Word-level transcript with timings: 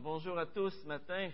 Bonjour 0.00 0.38
à 0.38 0.46
tous 0.46 0.70
ce 0.70 0.86
matin. 0.86 1.28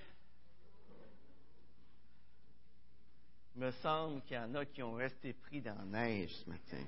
Il 3.55 3.61
me 3.61 3.71
semble 3.73 4.23
qu'il 4.23 4.37
y 4.37 4.41
en 4.41 4.55
a 4.55 4.65
qui 4.65 4.83
ont 4.83 4.95
resté 4.95 5.35
pris 5.35 5.61
dans 5.61 5.75
la 5.75 5.85
neige 5.85 6.31
ce 6.31 6.49
matin. 6.49 6.83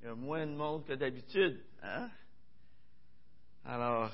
Il 0.00 0.06
y 0.06 0.08
a 0.08 0.14
moins 0.16 0.44
de 0.44 0.52
monde 0.52 0.84
que 0.84 0.94
d'habitude, 0.94 1.62
hein? 1.82 2.10
Alors, 3.64 4.10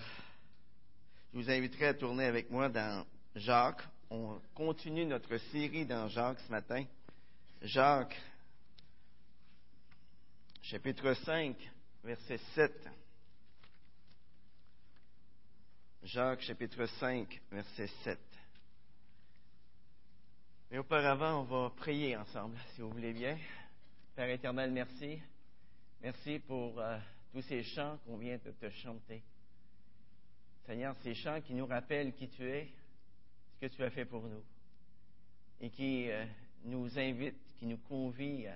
je 1.33 1.39
vous 1.39 1.51
inviterai 1.51 1.87
à 1.87 1.95
tourner 1.95 2.27
avec 2.27 2.51
moi 2.51 2.69
dans 2.69 3.07
Jacques. 3.35 3.83
On 4.11 4.39
continue 4.55 5.07
notre 5.07 5.39
série 5.39 5.87
dans 5.87 6.07
Jacques 6.09 6.41
ce 6.41 6.51
matin. 6.51 6.85
Jacques, 7.63 8.21
chapitre 10.61 11.15
5, 11.15 11.57
verset 12.05 12.39
7. 12.55 13.00
Jacques 16.03 16.41
chapitre 16.41 16.87
5, 16.87 17.43
verset 17.53 17.87
7. 18.03 18.19
Mais 20.71 20.79
auparavant, 20.79 21.41
on 21.41 21.45
va 21.45 21.71
prier 21.77 22.17
ensemble, 22.17 22.57
si 22.75 22.81
vous 22.81 22.89
voulez 22.91 23.13
bien. 23.13 23.37
Père 24.17 24.31
éternel, 24.31 24.71
merci. 24.73 25.21
Merci 26.01 26.39
pour 26.39 26.81
euh, 26.81 26.99
tous 27.33 27.43
ces 27.43 27.63
chants 27.63 27.99
qu'on 28.07 28.17
vient 28.17 28.39
de 28.43 28.51
te 28.51 28.71
chanter. 28.71 29.23
Seigneur, 30.65 30.97
ces 31.03 31.15
chants 31.15 31.43
qui 31.43 31.53
nous 31.53 31.67
rappellent 31.67 32.15
qui 32.15 32.29
tu 32.29 32.49
es, 32.49 32.73
ce 33.53 33.67
que 33.67 33.75
tu 33.75 33.83
as 33.85 33.91
fait 33.91 34.07
pour 34.07 34.23
nous, 34.23 34.43
et 35.61 35.69
qui 35.69 36.11
euh, 36.11 36.25
nous 36.65 36.99
invitent, 36.99 37.55
qui 37.59 37.67
nous 37.67 37.79
convient 37.79 38.55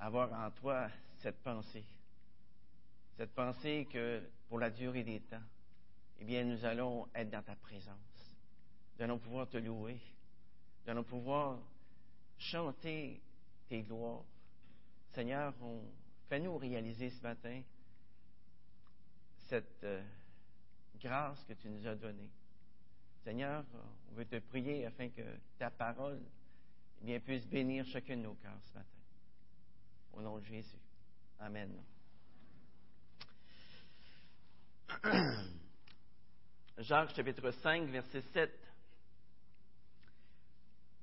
à 0.00 0.06
avoir 0.06 0.32
en 0.32 0.50
toi 0.52 0.88
cette 1.18 1.42
pensée. 1.42 1.84
Cette 3.18 3.34
pensée 3.34 3.86
que 3.92 4.22
pour 4.48 4.58
la 4.58 4.70
durée 4.70 5.04
des 5.04 5.20
temps, 5.20 5.42
eh 6.18 6.24
bien, 6.24 6.44
nous 6.44 6.64
allons 6.64 7.08
être 7.14 7.30
dans 7.30 7.42
ta 7.42 7.56
présence. 7.56 8.36
Nous 8.96 9.04
allons 9.04 9.18
pouvoir 9.18 9.48
te 9.48 9.58
louer. 9.58 10.00
Nous 10.84 10.90
allons 10.90 11.04
pouvoir 11.04 11.58
chanter 12.38 13.20
tes 13.68 13.82
gloires. 13.82 14.24
Seigneur, 15.12 15.54
fais-nous 16.28 16.56
réaliser 16.56 17.10
ce 17.10 17.22
matin 17.22 17.62
cette 19.48 19.84
euh, 19.84 20.02
grâce 21.00 21.42
que 21.44 21.52
tu 21.54 21.68
nous 21.68 21.86
as 21.86 21.94
donnée. 21.94 22.30
Seigneur, 23.24 23.64
on 24.10 24.14
veut 24.14 24.26
te 24.26 24.38
prier 24.38 24.86
afin 24.86 25.08
que 25.08 25.22
ta 25.58 25.70
parole 25.70 26.20
eh 27.02 27.04
bien, 27.04 27.20
puisse 27.20 27.46
bénir 27.46 27.84
chacun 27.86 28.16
de 28.16 28.22
nos 28.22 28.34
cœurs 28.34 28.60
ce 28.64 28.74
matin. 28.74 28.88
Au 30.12 30.20
nom 30.22 30.38
de 30.38 30.44
Jésus. 30.44 30.78
Amen. 31.40 31.70
Jacques 36.78 37.14
chapitre 37.16 37.50
5, 37.62 37.88
verset 37.88 38.22
7. 38.34 38.50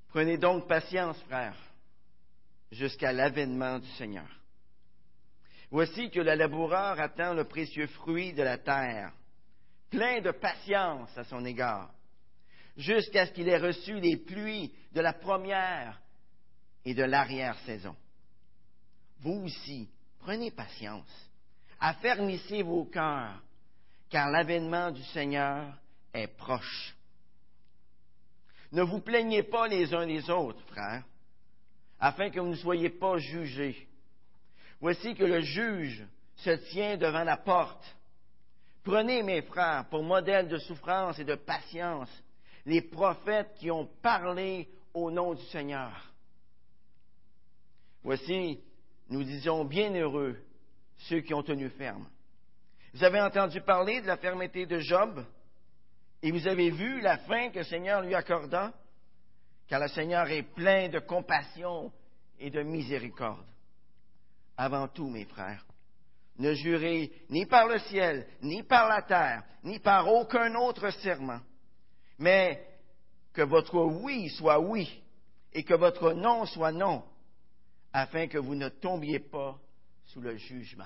Prenez 0.09 0.37
donc 0.37 0.67
patience, 0.67 1.19
frères, 1.23 1.57
jusqu'à 2.71 3.11
l'avènement 3.11 3.79
du 3.79 3.89
Seigneur. 3.93 4.29
Voici 5.71 6.11
que 6.11 6.19
le 6.19 6.35
laboureur 6.35 6.99
attend 6.99 7.33
le 7.33 7.45
précieux 7.45 7.87
fruit 7.87 8.33
de 8.33 8.43
la 8.43 8.59
terre, 8.59 9.13
plein 9.89 10.21
de 10.21 10.29
patience 10.29 11.17
à 11.17 11.23
son 11.23 11.43
égard, 11.43 11.91
jusqu'à 12.77 13.25
ce 13.25 13.31
qu'il 13.31 13.49
ait 13.49 13.57
reçu 13.57 13.99
les 13.99 14.17
pluies 14.17 14.71
de 14.91 15.01
la 15.01 15.13
première 15.13 15.99
et 16.85 16.93
de 16.93 17.03
l'arrière-saison. 17.03 17.95
Vous 19.21 19.45
aussi, 19.45 19.89
prenez 20.19 20.51
patience, 20.51 21.31
affermissez 21.79 22.61
vos 22.61 22.85
cœurs, 22.85 23.41
car 24.13 24.29
l'avènement 24.29 24.91
du 24.91 25.01
Seigneur 25.05 25.73
est 26.13 26.27
proche. 26.27 26.95
Ne 28.71 28.83
vous 28.83 28.99
plaignez 28.99 29.41
pas 29.41 29.67
les 29.67 29.91
uns 29.91 30.05
les 30.05 30.29
autres, 30.29 30.61
frères, 30.67 31.03
afin 31.99 32.29
que 32.29 32.39
vous 32.39 32.49
ne 32.49 32.55
soyez 32.55 32.91
pas 32.91 33.17
jugés. 33.17 33.87
Voici 34.79 35.15
que 35.15 35.23
le 35.23 35.41
juge 35.41 36.05
se 36.35 36.51
tient 36.51 36.95
devant 36.95 37.23
la 37.23 37.37
porte. 37.37 37.83
Prenez, 38.83 39.23
mes 39.23 39.41
frères, 39.41 39.85
pour 39.89 40.03
modèle 40.03 40.47
de 40.47 40.59
souffrance 40.59 41.17
et 41.17 41.25
de 41.25 41.33
patience, 41.33 42.11
les 42.67 42.83
prophètes 42.83 43.55
qui 43.55 43.71
ont 43.71 43.89
parlé 44.03 44.69
au 44.93 45.09
nom 45.09 45.33
du 45.33 45.43
Seigneur. 45.45 46.13
Voici, 48.03 48.59
nous 49.09 49.23
disons 49.23 49.65
bienheureux 49.65 50.37
ceux 50.99 51.21
qui 51.21 51.33
ont 51.33 51.41
tenu 51.41 51.67
ferme. 51.69 52.07
Vous 52.93 53.03
avez 53.03 53.21
entendu 53.21 53.59
parler 53.61 54.01
de 54.01 54.07
la 54.07 54.17
fermeté 54.17 54.65
de 54.67 54.77
Job? 54.79 55.25
Et 56.21 56.31
vous 56.31 56.47
avez 56.47 56.69
vu 56.69 57.01
la 57.01 57.17
fin 57.17 57.49
que 57.49 57.59
le 57.59 57.63
Seigneur 57.65 58.01
lui 58.01 58.13
accorda, 58.13 58.71
car 59.67 59.81
le 59.81 59.87
Seigneur 59.87 60.29
est 60.29 60.43
plein 60.43 60.89
de 60.89 60.99
compassion 60.99 61.91
et 62.39 62.49
de 62.49 62.61
miséricorde. 62.61 63.45
Avant 64.55 64.87
tout, 64.87 65.09
mes 65.09 65.25
frères, 65.25 65.65
ne 66.37 66.53
jurez 66.53 67.11
ni 67.29 67.45
par 67.47 67.67
le 67.67 67.79
ciel, 67.79 68.27
ni 68.43 68.61
par 68.61 68.87
la 68.87 69.01
terre, 69.01 69.43
ni 69.63 69.79
par 69.79 70.07
aucun 70.07 70.53
autre 70.55 70.91
serment, 70.91 71.41
mais 72.19 72.63
que 73.33 73.41
votre 73.41 73.79
oui 73.79 74.29
soit 74.29 74.59
oui 74.59 75.01
et 75.51 75.63
que 75.63 75.73
votre 75.73 76.13
non 76.13 76.45
soit 76.45 76.71
non, 76.71 77.03
afin 77.91 78.27
que 78.27 78.37
vous 78.37 78.55
ne 78.55 78.69
tombiez 78.69 79.19
pas 79.19 79.57
sous 80.05 80.21
le 80.21 80.37
jugement 80.37 80.85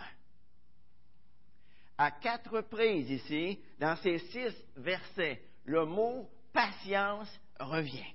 à 1.98 2.12
quatre 2.12 2.52
reprises 2.52 3.10
ici, 3.10 3.60
dans 3.80 3.96
ces 3.98 4.20
six 4.20 4.54
versets, 4.76 5.42
le 5.66 5.86
mot 5.86 6.30
patience 6.54 7.30
revient. 7.60 8.14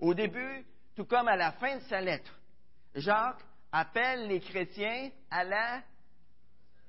Au 0.00 0.12
début, 0.12 0.64
tout 0.94 1.04
comme 1.04 1.28
à 1.28 1.36
la 1.36 1.52
fin 1.52 1.76
de 1.76 1.82
sa 1.82 2.00
lettre, 2.00 2.32
Jacques 2.94 3.42
appelle 3.72 4.26
les 4.28 4.40
chrétiens 4.40 5.10
à 5.30 5.44
la 5.44 5.82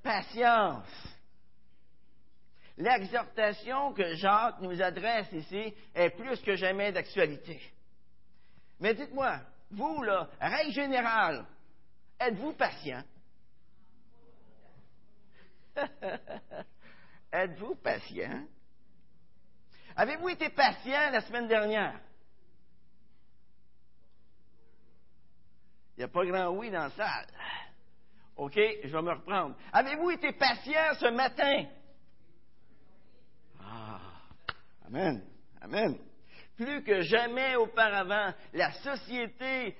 patience. 0.02 0.86
L'exhortation 2.76 3.92
que 3.92 4.14
Jacques 4.14 4.60
nous 4.60 4.80
adresse 4.80 5.30
ici 5.32 5.74
est 5.94 6.10
plus 6.10 6.40
que 6.40 6.54
jamais 6.54 6.92
d'actualité. 6.92 7.60
Mais 8.80 8.94
dites-moi, 8.94 9.40
vous, 9.70 10.02
là, 10.02 10.28
règle 10.40 10.72
générale, 10.72 11.44
êtes-vous 12.20 12.52
patient? 12.52 13.02
Êtes-vous 17.32 17.74
patient? 17.76 18.46
Avez-vous 19.96 20.28
été 20.28 20.48
patient 20.50 21.10
la 21.10 21.20
semaine 21.22 21.48
dernière? 21.48 22.00
Il 25.96 26.00
n'y 26.00 26.04
a 26.04 26.08
pas 26.08 26.24
grand 26.24 26.50
oui 26.50 26.70
dans 26.70 26.84
la 26.84 26.90
salle. 26.90 27.26
OK, 28.36 28.54
je 28.54 28.88
vais 28.88 29.02
me 29.02 29.12
reprendre. 29.12 29.56
Avez-vous 29.72 30.12
été 30.12 30.32
patient 30.32 30.94
ce 31.00 31.06
matin? 31.10 31.64
Ah, 33.60 34.00
Amen. 34.86 35.22
Amen. 35.60 35.98
Plus 36.56 36.82
que 36.82 37.02
jamais 37.02 37.56
auparavant, 37.56 38.32
la 38.52 38.72
société, 38.72 39.76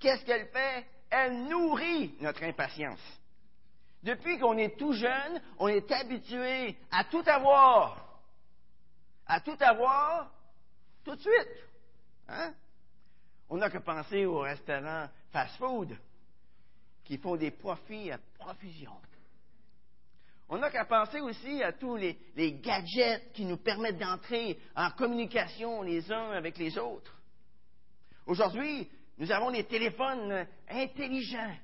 qu'est-ce 0.00 0.24
qu'elle 0.24 0.48
fait? 0.48 0.86
Elle 1.08 1.44
nourrit 1.44 2.16
notre 2.20 2.42
impatience. 2.42 3.00
Depuis 4.06 4.38
qu'on 4.38 4.56
est 4.56 4.78
tout 4.78 4.92
jeune, 4.92 5.42
on 5.58 5.66
est 5.66 5.90
habitué 5.90 6.76
à 6.92 7.02
tout 7.02 7.24
avoir. 7.26 8.20
À 9.26 9.40
tout 9.40 9.56
avoir 9.58 10.30
tout 11.04 11.16
de 11.16 11.20
suite. 11.20 11.64
Hein? 12.28 12.54
On 13.48 13.56
n'a 13.56 13.68
que 13.68 13.78
penser 13.78 14.24
aux 14.24 14.38
restaurants 14.38 15.08
fast-food 15.32 15.98
qui 17.02 17.18
font 17.18 17.34
des 17.34 17.50
profits 17.50 18.12
à 18.12 18.18
profusion. 18.38 18.92
On 20.48 20.58
n'a 20.58 20.70
qu'à 20.70 20.84
penser 20.84 21.18
aussi 21.18 21.60
à 21.64 21.72
tous 21.72 21.96
les, 21.96 22.16
les, 22.36 22.52
gadgets 22.60 23.32
qui 23.32 23.44
nous 23.44 23.56
permettent 23.56 23.98
d'entrer 23.98 24.60
en 24.76 24.92
communication 24.92 25.82
les 25.82 26.12
uns 26.12 26.30
avec 26.30 26.58
les 26.58 26.78
autres. 26.78 27.12
Aujourd'hui, 28.26 28.88
nous 29.18 29.32
avons 29.32 29.50
des 29.50 29.64
téléphones 29.64 30.46
intelligents 30.68 31.56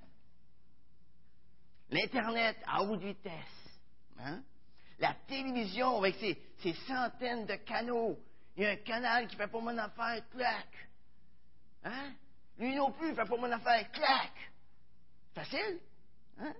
l'Internet 1.93 2.57
à 2.67 2.83
haute 2.83 3.01
vitesse, 3.01 3.79
hein? 4.19 4.43
la 4.99 5.15
télévision 5.27 5.99
avec 5.99 6.17
ses, 6.17 6.73
centaines 6.87 7.47
de 7.47 7.55
canaux. 7.57 8.19
Il 8.57 8.63
y 8.63 8.67
a 8.67 8.71
un 8.71 8.77
canal 8.77 9.27
qui 9.29 9.37
fait 9.37 9.49
pour 9.49 9.63
mon 9.63 9.77
affaire, 9.77 10.23
clac. 10.31 10.69
Hein? 11.85 12.13
Lui 12.59 12.75
non 12.75 12.93
plus, 12.93 13.11
il 13.11 13.15
fait 13.15 13.27
pour 13.27 13.39
mon 13.39 13.51
affaire, 13.51 13.91
clac. 13.91 14.33
Facile. 15.35 15.81
Hein? 16.39 16.53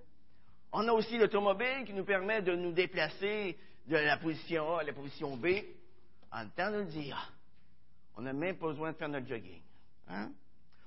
On 0.71 0.87
a 0.87 0.91
aussi 0.91 1.17
l'automobile 1.17 1.83
qui 1.85 1.93
nous 1.93 2.05
permet 2.05 2.41
de 2.41 2.55
nous 2.55 2.71
déplacer 2.71 3.57
de 3.87 3.95
la 3.95 4.17
position 4.17 4.75
A 4.75 4.81
à 4.81 4.83
la 4.83 4.93
position 4.93 5.37
B 5.37 5.47
en 6.31 6.47
temps 6.49 6.71
de 6.71 6.83
dire. 6.83 7.33
On 8.15 8.21
n'a 8.21 8.33
même 8.33 8.57
pas 8.57 8.67
besoin 8.67 8.91
de 8.91 8.97
faire 8.97 9.09
notre 9.09 9.27
jogging. 9.27 9.61
Hein? 10.07 10.31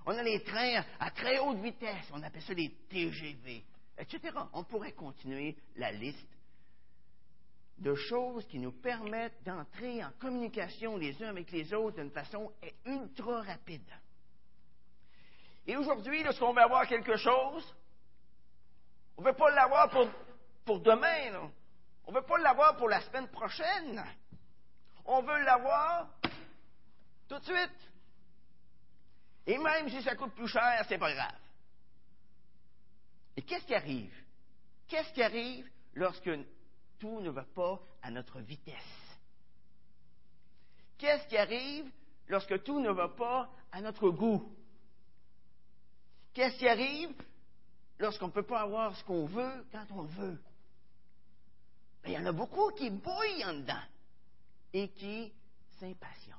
On 0.05 0.17
a 0.17 0.23
les 0.23 0.43
trains 0.43 0.85
à 1.01 1.11
très 1.11 1.39
haute 1.39 1.59
vitesse. 1.59 2.11
On 2.13 2.23
appelle 2.23 2.43
ça 2.43 2.55
des 2.55 2.71
TGV 2.89 3.65
etc. 3.99 4.37
On 4.53 4.65
pourrait 4.65 4.93
continuer 4.93 5.57
la 5.77 5.93
liste 5.93 6.29
de 7.79 7.95
choses 7.95 8.47
qui 8.47 8.59
nous 8.59 8.73
permettent 8.73 9.43
d'entrer 9.45 10.03
en 10.03 10.11
communication 10.19 10.97
les 10.97 11.23
uns 11.23 11.29
avec 11.29 11.51
les 11.51 11.73
autres 11.75 11.97
d'une 11.97 12.11
façon 12.11 12.51
ultra 12.87 13.43
rapide. 13.43 13.91
Et 15.67 15.77
aujourd'hui, 15.77 16.23
lorsqu'on 16.23 16.53
veut 16.53 16.63
avoir 16.63 16.87
quelque 16.87 17.17
chose, 17.17 17.75
on 19.17 19.23
ne 19.23 19.27
veut 19.27 19.35
pas 19.35 19.51
l'avoir 19.51 19.91
pour, 20.65 20.81
demain. 20.81 21.51
On 22.07 22.13
ne 22.13 22.17
veut 22.17 22.25
pas 22.25 22.39
l'avoir 22.39 22.77
pour 22.77 22.89
la 22.89 23.01
semaine 23.01 23.29
prochaine. 23.29 24.05
On 25.05 25.23
veut 25.23 25.43
l'avoir 25.43 26.09
tout 27.29 27.39
de 27.39 27.45
suite. 27.45 27.91
Et 29.47 29.59
même 29.59 29.89
si 29.89 30.03
ça 30.03 30.15
coûte 30.15 30.35
plus 30.35 30.49
cher, 30.49 30.85
c'est 30.89 30.99
pas 30.99 31.13
grave. 31.13 31.35
Et 33.37 33.43
qu'est-ce 33.43 33.67
qui 33.67 33.75
arrive? 33.75 34.15
Qu'est-ce 34.89 35.13
qui 35.13 35.23
arrive 35.23 35.69
lorsque 35.95 36.31
tout 36.99 37.21
ne 37.21 37.31
va 37.31 37.45
pas 37.45 37.81
à 38.03 38.11
notre 38.11 38.41
vitesse? 38.41 38.75
Qu'est-ce 40.99 41.27
qui 41.29 41.37
arrive 41.37 41.91
lorsque 42.29 42.63
tout 42.63 42.81
ne 42.81 42.91
va 42.91 43.09
pas 43.09 43.51
à 43.73 43.81
notre 43.81 44.09
goût? 44.11 44.51
Qu'est-ce 46.33 46.57
qui 46.59 46.69
arrive 46.69 47.15
lorsqu'on 47.99 48.29
ne 48.29 48.33
peut 48.33 48.47
pas 48.47 48.61
avoir 48.61 48.97
ce 48.97 49.05
qu'on 49.05 49.27
veut 49.27 49.67
quand 49.73 49.87
on 49.91 50.03
veut? 50.03 50.39
Ben, 52.03 52.11
il 52.11 52.13
y 52.13 52.19
en 52.19 52.27
a 52.27 52.33
beaucoup 52.33 52.71
qui 52.73 52.89
bouillent 52.91 53.45
en 53.45 53.55
dedans 53.55 53.83
et 54.73 54.89
qui 54.91 55.33
s'impatientent. 55.79 56.37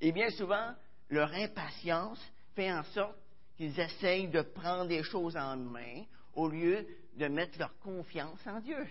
Et 0.00 0.12
bien 0.12 0.30
souvent, 0.30 0.74
leur 1.08 1.32
impatience 1.32 2.20
fait 2.54 2.72
en 2.72 2.82
sorte 2.84 3.21
qu'ils 3.62 3.78
essayent 3.78 4.26
de 4.26 4.42
prendre 4.42 4.88
des 4.88 5.04
choses 5.04 5.36
en 5.36 5.56
main 5.56 6.02
au 6.34 6.48
lieu 6.48 6.84
de 7.14 7.28
mettre 7.28 7.60
leur 7.60 7.78
confiance 7.78 8.44
en 8.44 8.58
Dieu. 8.58 8.88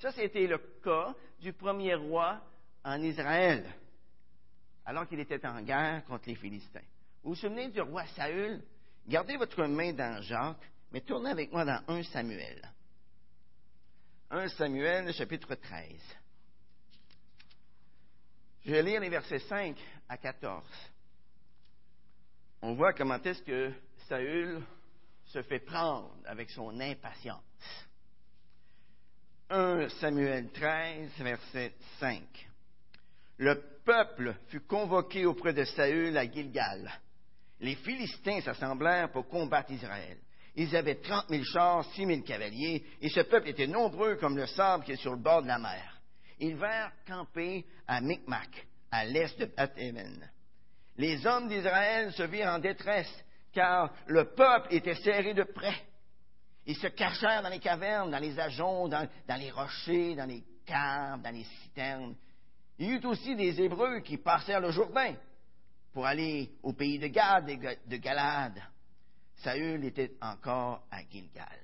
Ça, 0.00 0.10
c'était 0.10 0.48
le 0.48 0.58
cas 0.82 1.14
du 1.40 1.52
premier 1.52 1.94
roi 1.94 2.40
en 2.82 3.00
Israël, 3.00 3.64
alors 4.84 5.06
qu'il 5.06 5.20
était 5.20 5.46
en 5.46 5.62
guerre 5.62 6.04
contre 6.06 6.28
les 6.28 6.34
Philistins. 6.34 6.80
Vous 7.22 7.34
vous 7.34 7.36
souvenez 7.36 7.68
du 7.68 7.80
roi 7.80 8.04
Saül? 8.16 8.64
Gardez 9.06 9.36
votre 9.36 9.64
main 9.66 9.92
dans 9.92 10.20
Jacques, 10.22 10.68
mais 10.90 11.02
tournez 11.02 11.30
avec 11.30 11.52
moi 11.52 11.64
dans 11.64 11.84
1 11.86 12.02
Samuel. 12.02 12.68
1 14.28 14.48
Samuel, 14.48 15.14
chapitre 15.14 15.54
13. 15.54 15.92
Je 18.64 18.72
vais 18.72 18.82
lire 18.82 19.00
les 19.00 19.08
versets 19.08 19.38
5 19.38 19.76
à 20.08 20.16
14. 20.16 20.64
On 22.62 22.74
voit 22.74 22.92
comment 22.92 23.22
est-ce 23.22 23.42
que 23.42 23.72
Saül 24.08 24.62
se 25.26 25.42
fait 25.42 25.60
prendre 25.60 26.14
avec 26.26 26.50
son 26.50 26.78
impatience. 26.80 27.42
1 29.48 29.88
Samuel 30.00 30.50
13, 30.50 31.10
verset 31.18 31.72
5. 32.00 32.22
Le 33.38 33.62
peuple 33.84 34.34
fut 34.48 34.60
convoqué 34.60 35.26
auprès 35.26 35.52
de 35.52 35.64
Saül 35.64 36.16
à 36.16 36.30
Gilgal. 36.30 36.90
Les 37.60 37.76
Philistins 37.76 38.40
s'assemblèrent 38.40 39.12
pour 39.12 39.28
combattre 39.28 39.70
Israël. 39.70 40.18
Ils 40.56 40.74
avaient 40.74 41.00
trente 41.00 41.28
mille 41.30 41.44
chars, 41.44 41.84
six 41.94 42.06
mille 42.06 42.24
cavaliers, 42.24 42.84
et 43.00 43.08
ce 43.08 43.20
peuple 43.20 43.48
était 43.48 43.66
nombreux 43.66 44.16
comme 44.16 44.36
le 44.36 44.46
sable 44.46 44.84
qui 44.84 44.92
est 44.92 44.96
sur 44.96 45.12
le 45.12 45.18
bord 45.22 45.42
de 45.42 45.48
la 45.48 45.58
mer 45.58 45.96
ils 46.38 46.56
vinrent 46.56 46.92
camper 47.06 47.64
à 47.86 48.00
Micmac, 48.00 48.66
à 48.90 49.04
l'est 49.04 49.38
de 49.38 49.46
beth 49.46 49.72
Les 50.98 51.26
hommes 51.26 51.48
d'Israël 51.48 52.12
se 52.12 52.22
virent 52.22 52.54
en 52.54 52.58
détresse, 52.58 53.12
car 53.52 53.92
le 54.06 54.32
peuple 54.34 54.68
était 54.74 54.94
serré 54.94 55.34
de 55.34 55.42
près. 55.42 55.82
Ils 56.66 56.76
se 56.76 56.88
cachèrent 56.88 57.42
dans 57.42 57.48
les 57.48 57.60
cavernes, 57.60 58.10
dans 58.10 58.18
les 58.18 58.38
ajoncs, 58.38 58.90
dans, 58.90 59.08
les 59.38 59.50
rochers, 59.50 60.14
dans 60.16 60.26
les 60.26 60.42
caves, 60.64 61.22
dans 61.22 61.34
les 61.34 61.44
citernes. 61.44 62.16
Il 62.78 62.88
y 62.88 62.92
eut 62.92 63.06
aussi 63.06 63.36
des 63.36 63.60
Hébreux 63.60 64.00
qui 64.00 64.16
passèrent 64.16 64.60
le 64.60 64.70
Jourdain 64.70 65.14
pour 65.92 66.04
aller 66.04 66.50
au 66.62 66.72
pays 66.72 66.98
de 66.98 67.06
Gad 67.06 67.48
et 67.48 67.56
de 67.56 67.96
Galade. 67.96 68.60
Saül 69.36 69.84
était 69.84 70.12
encore 70.20 70.82
à 70.90 71.02
Gilgal. 71.02 71.60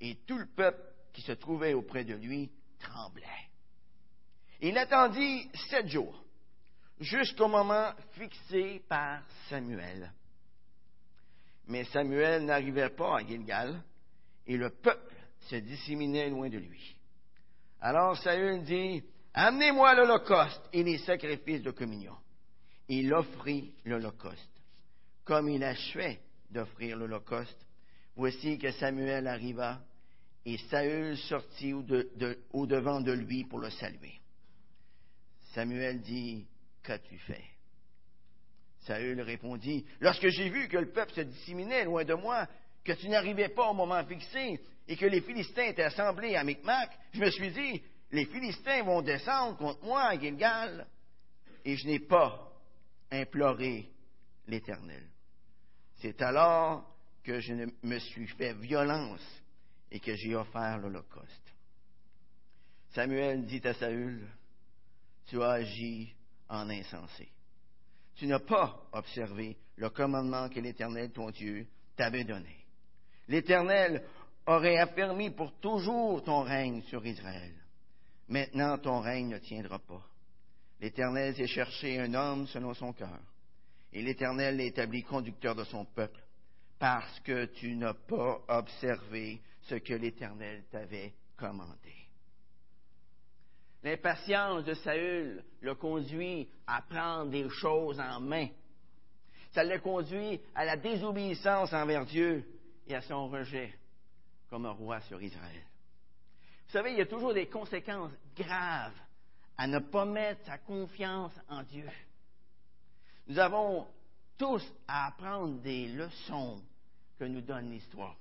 Et 0.00 0.16
tout 0.26 0.38
le 0.38 0.46
peuple 0.46 0.82
qui 1.12 1.22
se 1.22 1.32
trouvait 1.32 1.74
auprès 1.74 2.04
de 2.04 2.14
lui 2.14 2.50
tremblait. 2.78 3.24
Il 4.60 4.76
attendit 4.78 5.50
sept 5.68 5.88
jours, 5.88 6.24
jusqu'au 7.00 7.48
moment 7.48 7.92
fixé 8.12 8.82
par 8.88 9.22
Samuel. 9.48 10.12
Mais 11.66 11.84
Samuel 11.84 12.44
n'arrivait 12.44 12.90
pas 12.90 13.18
à 13.18 13.24
Gilgal, 13.24 13.82
et 14.46 14.56
le 14.56 14.70
peuple 14.70 15.14
se 15.48 15.56
disséminait 15.56 16.30
loin 16.30 16.48
de 16.48 16.58
lui. 16.58 16.96
Alors 17.80 18.16
Saül 18.16 18.64
dit, 18.64 19.02
Amenez-moi 19.34 19.94
l'Holocauste 19.94 20.68
et 20.72 20.82
les 20.82 20.98
sacrifices 20.98 21.62
de 21.62 21.70
communion. 21.70 22.16
Il 22.88 23.12
offrit 23.12 23.72
l'Holocauste. 23.84 24.50
Comme 25.24 25.48
il 25.48 25.62
achevait 25.62 26.20
d'offrir 26.50 26.96
l'Holocauste, 26.96 27.66
voici 28.16 28.58
que 28.58 28.72
Samuel 28.72 29.28
arriva, 29.28 29.80
et 30.44 30.56
Saül 30.70 31.16
sortit 31.18 31.74
au 31.74 32.66
devant 32.66 33.00
de 33.00 33.12
lui 33.12 33.44
pour 33.44 33.60
le 33.60 33.70
saluer. 33.70 34.18
Samuel 35.52 36.00
dit, 36.00 36.46
Qu'as-tu 36.88 37.18
fait? 37.18 37.44
Saül 38.86 39.20
répondit, 39.20 39.84
Lorsque 40.00 40.28
j'ai 40.28 40.48
vu 40.48 40.68
que 40.68 40.78
le 40.78 40.90
peuple 40.90 41.12
se 41.12 41.20
disséminait 41.20 41.84
loin 41.84 42.02
de 42.02 42.14
moi, 42.14 42.48
que 42.82 42.92
tu 42.92 43.10
n'arrivais 43.10 43.50
pas 43.50 43.68
au 43.68 43.74
moment 43.74 44.02
fixé 44.06 44.58
et 44.88 44.96
que 44.96 45.04
les 45.04 45.20
Philistins 45.20 45.66
étaient 45.66 45.82
assemblés 45.82 46.34
à 46.34 46.44
Micmac, 46.44 46.98
je 47.12 47.20
me 47.20 47.30
suis 47.30 47.50
dit, 47.50 47.82
les 48.10 48.24
Philistins 48.24 48.84
vont 48.84 49.02
descendre 49.02 49.58
contre 49.58 49.84
moi 49.84 50.04
à 50.04 50.18
Gilgal. 50.18 50.86
Et 51.62 51.76
je 51.76 51.86
n'ai 51.88 51.98
pas 51.98 52.50
imploré 53.10 53.90
l'Éternel. 54.46 55.06
C'est 55.96 56.22
alors 56.22 56.90
que 57.22 57.38
je 57.38 57.52
me 57.82 57.98
suis 57.98 58.28
fait 58.28 58.54
violence 58.54 59.42
et 59.90 60.00
que 60.00 60.16
j'ai 60.16 60.34
offert 60.34 60.78
l'Holocauste. 60.78 61.52
Samuel 62.92 63.44
dit 63.44 63.60
à 63.64 63.74
Saül, 63.74 64.26
tu 65.26 65.42
as 65.42 65.50
agi 65.50 66.14
en 66.48 66.68
insensé. 66.70 67.28
Tu 68.16 68.26
n'as 68.26 68.40
pas 68.40 68.88
observé 68.92 69.56
le 69.76 69.90
commandement 69.90 70.48
que 70.48 70.60
l'Éternel, 70.60 71.10
ton 71.10 71.30
Dieu, 71.30 71.66
t'avait 71.96 72.24
donné. 72.24 72.56
L'Éternel 73.28 74.04
aurait 74.46 74.78
affermi 74.78 75.30
pour 75.30 75.52
toujours 75.60 76.24
ton 76.24 76.42
règne 76.42 76.82
sur 76.82 77.04
Israël. 77.06 77.52
Maintenant, 78.28 78.78
ton 78.78 79.00
règne 79.00 79.28
ne 79.28 79.38
tiendra 79.38 79.78
pas. 79.78 80.02
L'Éternel 80.80 81.34
s'est 81.34 81.46
cherché 81.46 81.98
un 81.98 82.14
homme 82.14 82.46
selon 82.46 82.74
son 82.74 82.92
cœur, 82.92 83.20
et 83.92 84.02
l'Éternel 84.02 84.56
l'a 84.56 84.64
établi 84.64 85.02
conducteur 85.02 85.54
de 85.54 85.64
son 85.64 85.84
peuple, 85.84 86.20
parce 86.78 87.20
que 87.20 87.46
tu 87.46 87.74
n'as 87.74 87.94
pas 87.94 88.40
observé 88.48 89.40
ce 89.62 89.74
que 89.76 89.94
l'Éternel 89.94 90.64
t'avait 90.70 91.12
commandé. 91.36 92.07
L'impatience 93.82 94.64
de 94.64 94.74
Saül 94.74 95.44
l'a 95.62 95.74
conduit 95.74 96.48
à 96.66 96.82
prendre 96.82 97.30
des 97.30 97.48
choses 97.48 98.00
en 98.00 98.20
main. 98.20 98.48
Ça 99.52 99.62
l'a 99.62 99.78
conduit 99.78 100.40
à 100.54 100.64
la 100.64 100.76
désobéissance 100.76 101.72
envers 101.72 102.04
Dieu 102.04 102.44
et 102.86 102.94
à 102.94 103.00
son 103.02 103.28
rejet 103.28 103.72
comme 104.50 104.66
un 104.66 104.72
roi 104.72 105.00
sur 105.02 105.22
Israël. 105.22 105.62
Vous 106.66 106.72
savez, 106.72 106.92
il 106.92 106.98
y 106.98 107.02
a 107.02 107.06
toujours 107.06 107.34
des 107.34 107.46
conséquences 107.46 108.12
graves 108.36 108.98
à 109.56 109.66
ne 109.66 109.78
pas 109.78 110.04
mettre 110.04 110.44
sa 110.44 110.58
confiance 110.58 111.32
en 111.48 111.62
Dieu. 111.62 111.88
Nous 113.26 113.38
avons 113.38 113.86
tous 114.36 114.64
à 114.86 115.06
apprendre 115.08 115.60
des 115.60 115.88
leçons 115.88 116.62
que 117.18 117.24
nous 117.24 117.40
donne 117.40 117.70
l'histoire. 117.70 118.16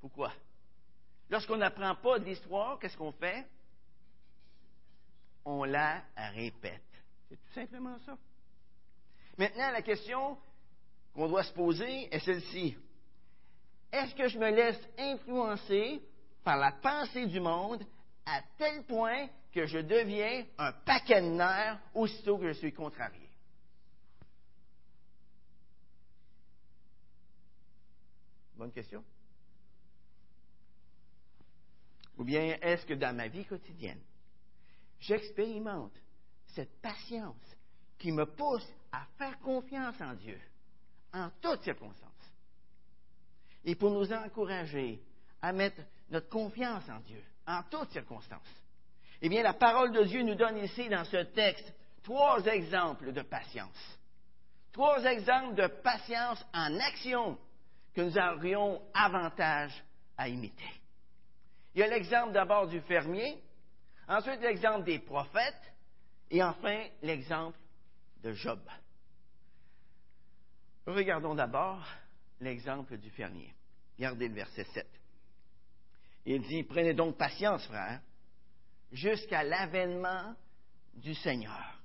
Pourquoi? 0.00 0.32
Lorsqu'on 1.28 1.56
n'apprend 1.56 1.94
pas 1.96 2.18
d'histoire, 2.18 2.78
qu'est-ce 2.78 2.96
qu'on 2.96 3.12
fait? 3.12 3.46
On 5.46 5.64
la 5.64 6.02
répète. 6.34 6.82
C'est 7.28 7.36
tout 7.36 7.52
simplement 7.54 7.96
ça. 8.00 8.18
Maintenant, 9.38 9.70
la 9.70 9.80
question 9.80 10.36
qu'on 11.14 11.28
doit 11.28 11.44
se 11.44 11.52
poser 11.52 12.14
est 12.14 12.18
celle-ci. 12.18 12.76
Est-ce 13.92 14.14
que 14.14 14.28
je 14.28 14.38
me 14.38 14.50
laisse 14.50 14.80
influencer 14.98 16.02
par 16.42 16.56
la 16.56 16.72
pensée 16.72 17.26
du 17.26 17.40
monde 17.40 17.82
à 18.26 18.42
tel 18.58 18.82
point 18.84 19.28
que 19.52 19.66
je 19.66 19.78
deviens 19.78 20.44
un 20.58 20.72
paquet 20.72 21.22
de 21.22 21.28
nerfs 21.28 21.80
aussitôt 21.94 22.38
que 22.38 22.48
je 22.48 22.58
suis 22.58 22.72
contrarié? 22.72 23.30
Bonne 28.56 28.72
question. 28.72 29.04
Ou 32.18 32.24
bien 32.24 32.58
est-ce 32.60 32.84
que 32.84 32.94
dans 32.94 33.14
ma 33.14 33.28
vie 33.28 33.44
quotidienne, 33.44 34.00
j'expérimente 35.00 35.94
cette 36.54 36.80
patience 36.80 37.56
qui 37.98 38.12
me 38.12 38.24
pousse 38.26 38.66
à 38.92 39.04
faire 39.18 39.38
confiance 39.40 40.00
en 40.00 40.14
Dieu 40.14 40.38
en 41.12 41.30
toutes 41.40 41.62
circonstances. 41.62 42.12
Et 43.64 43.74
pour 43.74 43.90
nous 43.90 44.12
encourager 44.12 45.00
à 45.42 45.52
mettre 45.52 45.80
notre 46.10 46.28
confiance 46.28 46.88
en 46.88 47.00
Dieu, 47.00 47.22
en 47.46 47.62
toutes 47.70 47.90
circonstances. 47.90 48.40
Eh 49.22 49.28
bien, 49.28 49.42
la 49.42 49.54
parole 49.54 49.92
de 49.92 50.04
Dieu 50.04 50.22
nous 50.22 50.34
donne 50.34 50.58
ici, 50.58 50.88
dans 50.88 51.04
ce 51.04 51.24
texte, 51.32 51.72
trois 52.02 52.44
exemples 52.46 53.12
de 53.12 53.22
patience. 53.22 53.98
Trois 54.72 55.02
exemples 55.04 55.54
de 55.54 55.66
patience 55.66 56.44
en 56.52 56.78
action 56.78 57.38
que 57.94 58.02
nous 58.02 58.18
aurions 58.18 58.82
avantage 58.92 59.72
à 60.18 60.28
imiter. 60.28 60.70
Il 61.74 61.80
y 61.80 61.82
a 61.82 61.88
l'exemple 61.88 62.32
d'abord 62.32 62.68
du 62.68 62.80
fermier, 62.82 63.42
ensuite 64.08 64.40
l'exemple 64.40 64.84
des 64.84 64.98
prophètes, 64.98 65.72
et 66.30 66.42
enfin 66.42 66.84
l'exemple 67.02 67.58
de 68.22 68.32
Job. 68.32 68.60
Regardons 70.86 71.34
d'abord 71.34 71.84
l'exemple 72.40 72.96
du 72.96 73.10
fermier. 73.10 73.52
Regardez 73.96 74.28
le 74.28 74.34
verset 74.34 74.64
7. 74.64 74.86
Il 76.26 76.42
dit, 76.42 76.64
prenez 76.64 76.94
donc 76.94 77.16
patience, 77.16 77.64
frère, 77.66 78.00
jusqu'à 78.92 79.42
l'avènement 79.42 80.34
du 80.94 81.14
Seigneur. 81.14 81.80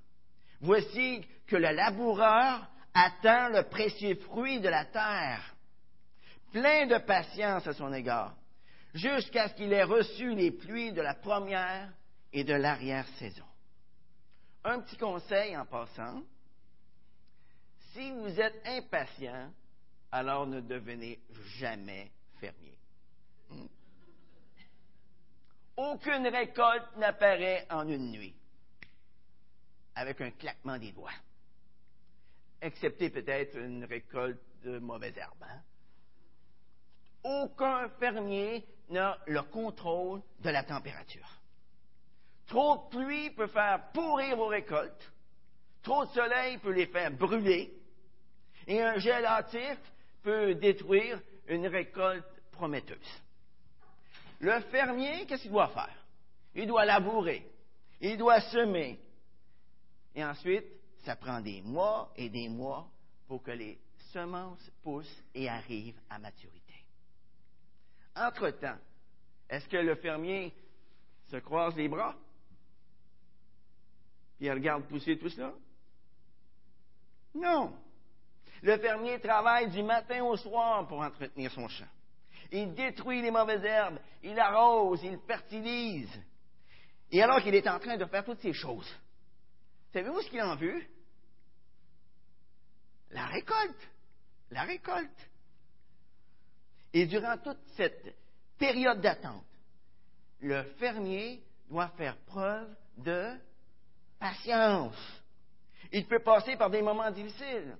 Voici 0.60 1.24
que 1.46 1.56
le 1.56 1.70
laboureur 1.70 2.68
attend 2.94 3.48
le 3.48 3.62
précieux 3.68 4.16
fruit 4.16 4.60
de 4.60 4.68
la 4.68 4.84
terre, 4.84 5.54
plein 6.52 6.86
de 6.86 6.98
patience 6.98 7.66
à 7.66 7.72
son 7.72 7.92
égard, 7.92 8.34
jusqu'à 8.94 9.48
ce 9.48 9.54
qu'il 9.54 9.72
ait 9.72 9.82
reçu 9.82 10.34
les 10.34 10.50
pluies 10.50 10.92
de 10.92 11.00
la 11.00 11.14
première 11.14 11.90
et 12.32 12.44
de 12.44 12.54
l'arrière-saison. 12.54 13.44
Un 14.64 14.80
petit 14.80 14.96
conseil 14.96 15.56
en 15.56 15.66
passant, 15.66 16.22
si 17.92 18.10
vous 18.12 18.40
êtes 18.40 18.60
impatient, 18.64 19.52
alors 20.10 20.46
ne 20.46 20.60
devenez 20.60 21.20
jamais 21.58 22.10
fermier. 22.38 22.78
Hmm. 23.50 23.66
Aucune 25.76 26.26
récolte 26.28 26.96
n'apparaît 26.96 27.66
en 27.70 27.88
une 27.88 28.12
nuit, 28.12 28.34
avec 29.94 30.20
un 30.20 30.30
claquement 30.30 30.78
des 30.78 30.92
doigts, 30.92 31.10
excepté 32.60 33.10
peut-être 33.10 33.56
une 33.56 33.84
récolte 33.84 34.40
de 34.62 34.78
mauvaises 34.78 35.16
herbes. 35.16 35.42
Hein. 35.42 35.62
Aucun 37.24 37.88
fermier 38.00 38.64
n'a 38.90 39.18
le 39.26 39.42
contrôle 39.42 40.22
de 40.40 40.50
la 40.50 40.62
température. 40.62 41.41
Trop 42.46 42.76
de 42.76 42.96
pluie 42.96 43.30
peut 43.30 43.46
faire 43.46 43.90
pourrir 43.92 44.36
vos 44.36 44.48
récoltes, 44.48 45.12
trop 45.82 46.04
de 46.04 46.10
soleil 46.10 46.58
peut 46.58 46.72
les 46.72 46.86
faire 46.86 47.10
brûler, 47.10 47.72
et 48.66 48.82
un 48.82 48.98
gel 48.98 49.24
hâtif 49.24 49.78
peut 50.22 50.54
détruire 50.54 51.20
une 51.48 51.66
récolte 51.66 52.26
prometteuse. 52.52 53.22
Le 54.40 54.60
fermier, 54.62 55.26
qu'est-ce 55.26 55.42
qu'il 55.42 55.50
doit 55.50 55.68
faire? 55.68 55.96
Il 56.54 56.66
doit 56.66 56.84
labourer, 56.84 57.48
il 58.00 58.18
doit 58.18 58.40
semer. 58.40 59.00
Et 60.14 60.24
ensuite, 60.24 60.66
ça 61.04 61.16
prend 61.16 61.40
des 61.40 61.62
mois 61.62 62.12
et 62.16 62.28
des 62.28 62.48
mois 62.48 62.88
pour 63.26 63.42
que 63.42 63.50
les 63.50 63.78
semences 64.12 64.70
poussent 64.82 65.24
et 65.34 65.48
arrivent 65.48 65.98
à 66.10 66.18
maturité. 66.18 66.74
Entre-temps, 68.14 68.78
est-ce 69.48 69.66
que 69.68 69.78
le 69.78 69.94
fermier 69.94 70.52
se 71.30 71.36
croise 71.38 71.74
les 71.76 71.88
bras? 71.88 72.14
Puis 74.36 74.46
il 74.46 74.52
regarde 74.52 74.84
pousser 74.84 75.18
tout 75.18 75.28
cela? 75.28 75.52
Non. 77.34 77.72
Le 78.62 78.78
fermier 78.78 79.20
travaille 79.20 79.70
du 79.70 79.82
matin 79.82 80.22
au 80.24 80.36
soir 80.36 80.86
pour 80.86 81.00
entretenir 81.00 81.50
son 81.50 81.68
champ. 81.68 81.88
Il 82.50 82.74
détruit 82.74 83.22
les 83.22 83.30
mauvaises 83.30 83.64
herbes, 83.64 83.98
il 84.22 84.38
arrose, 84.38 85.02
il 85.02 85.18
fertilise. 85.26 86.10
Et 87.10 87.22
alors 87.22 87.40
qu'il 87.40 87.54
est 87.54 87.68
en 87.68 87.78
train 87.78 87.96
de 87.96 88.04
faire 88.04 88.24
toutes 88.24 88.40
ces 88.40 88.52
choses, 88.52 88.90
savez-vous 89.92 90.20
ce 90.20 90.30
qu'il 90.30 90.42
en 90.42 90.56
vue? 90.56 90.88
La 93.10 93.26
récolte. 93.26 93.88
La 94.50 94.62
récolte. 94.62 95.30
Et 96.92 97.06
durant 97.06 97.38
toute 97.38 97.60
cette 97.76 98.14
période 98.58 99.00
d'attente, 99.00 99.46
le 100.40 100.62
fermier 100.78 101.42
doit 101.68 101.88
faire 101.88 102.16
preuve 102.26 102.68
de 102.98 103.34
patience. 104.22 104.96
Il 105.90 106.06
peut 106.06 106.20
passer 106.20 106.56
par 106.56 106.70
des 106.70 106.80
moments 106.80 107.10
difficiles. 107.10 107.76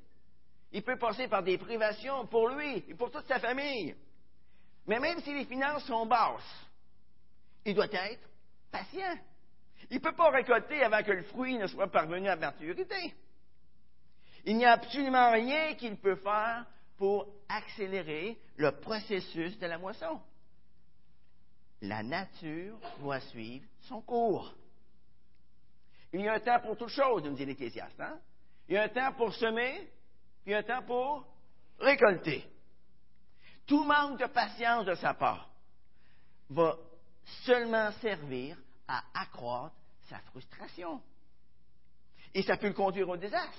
Il 0.73 0.83
peut 0.83 0.99
passer 0.99 1.29
par 1.29 1.43
des 1.43 1.57
privations 1.57 2.27
pour 2.27 2.49
lui 2.49 2.85
et 2.89 2.95
pour 2.95 3.13
toute 3.13 3.27
sa 3.27 3.39
famille. 3.39 3.95
Mais 4.87 4.99
même 4.99 5.21
si 5.21 5.33
les 5.33 5.45
finances 5.45 5.85
sont 5.85 6.05
basses, 6.05 6.67
il 7.65 7.75
doit 7.75 7.93
être 7.93 8.29
patient. 8.73 9.17
Il 9.89 9.97
ne 9.97 10.03
peut 10.03 10.17
pas 10.17 10.31
récolter 10.31 10.83
avant 10.83 11.03
que 11.03 11.13
le 11.13 11.23
fruit 11.23 11.59
ne 11.59 11.69
soit 11.69 11.91
parvenu 11.91 12.29
à 12.29 12.35
maturité. 12.35 13.15
Il 14.45 14.57
n'y 14.57 14.65
a 14.65 14.73
absolument 14.73 15.31
rien 15.31 15.75
qu'il 15.75 15.97
peut 15.97 16.17
faire 16.17 16.67
pour 16.97 17.29
accélérer 17.49 18.37
le 18.57 18.73
processus 18.73 19.57
de 19.59 19.67
la 19.67 19.79
moisson. 19.79 20.21
La 21.83 22.03
nature 22.03 22.79
doit 23.01 23.21
suivre 23.21 23.67
son 23.83 24.01
cours. 24.01 24.53
Il 26.13 26.21
y 26.21 26.29
a 26.29 26.35
un 26.35 26.41
temps 26.41 26.61
pour 26.61 26.77
toute 26.77 26.91
chose, 26.91 27.23
nous 27.25 27.35
dit 27.35 27.47
l'Ecclésiaste. 27.47 28.01
Hein? 28.01 28.19
Il 28.69 28.75
y 28.75 28.79
a 28.79 28.85
un 28.85 28.89
temps 28.89 29.13
pour 29.15 29.33
semer, 29.35 29.91
puis 30.45 30.55
un 30.55 30.63
temps 30.63 30.83
pour 30.83 31.27
récolter. 31.79 32.45
Tout 33.67 33.85
manque 33.85 34.19
de 34.19 34.27
patience 34.27 34.85
de 34.85 34.95
sa 34.95 35.15
part 35.15 35.49
va 36.51 36.77
seulement 37.45 37.91
servir 37.93 38.57
à 38.87 39.03
accroître 39.15 39.75
sa 40.09 40.19
frustration. 40.19 41.01
Et 42.35 42.43
ça 42.43 42.57
peut 42.57 42.69
le 42.69 42.75
conduire 42.75 43.09
au 43.09 43.17
désastre 43.17 43.59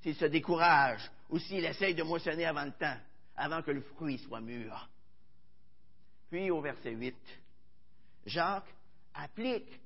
s'il 0.00 0.16
se 0.16 0.24
décourage 0.24 1.10
ou 1.28 1.38
s'il 1.38 1.64
essaye 1.64 1.94
de 1.94 2.02
moissonner 2.02 2.46
avant 2.46 2.64
le 2.64 2.72
temps, 2.72 2.96
avant 3.36 3.62
que 3.62 3.70
le 3.70 3.80
fruit 3.80 4.18
soit 4.18 4.40
mûr. 4.40 4.88
Puis 6.30 6.50
au 6.50 6.60
verset 6.60 6.92
8, 6.92 7.16
Jacques 8.26 8.74
applique 9.14 9.80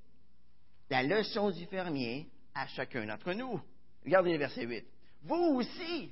la 0.91 1.03
leçon 1.03 1.51
du 1.51 1.65
fermier 1.67 2.29
à 2.55 2.67
chacun 2.67 3.07
d'entre 3.07 3.33
nous. 3.33 3.61
Regardez 4.05 4.33
le 4.33 4.39
verset 4.39 4.67
8. 4.67 4.85
Vous 5.23 5.57
aussi, 5.57 6.11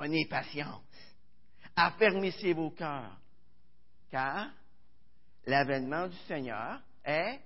Prenez 0.00 0.24
patience. 0.26 0.80
Affermissez 1.76 2.54
vos 2.54 2.70
cœurs, 2.70 3.14
car 4.10 4.48
l'avènement 5.44 6.08
du 6.08 6.16
Seigneur 6.26 6.80
est 7.04 7.38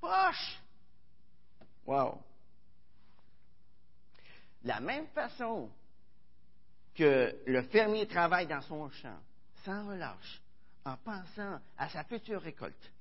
proche. 0.00 0.60
Wow. 1.86 2.22
La 4.64 4.80
même 4.80 5.06
façon 5.08 5.70
que 6.94 7.42
le 7.46 7.62
fermier 7.62 8.06
travaille 8.06 8.46
dans 8.46 8.60
son 8.60 8.90
champ 8.90 9.18
sans 9.64 9.88
relâche, 9.88 10.42
en 10.84 10.96
pensant 10.98 11.58
à 11.78 11.88
sa 11.88 12.04
future 12.04 12.42
récolte, 12.42 12.92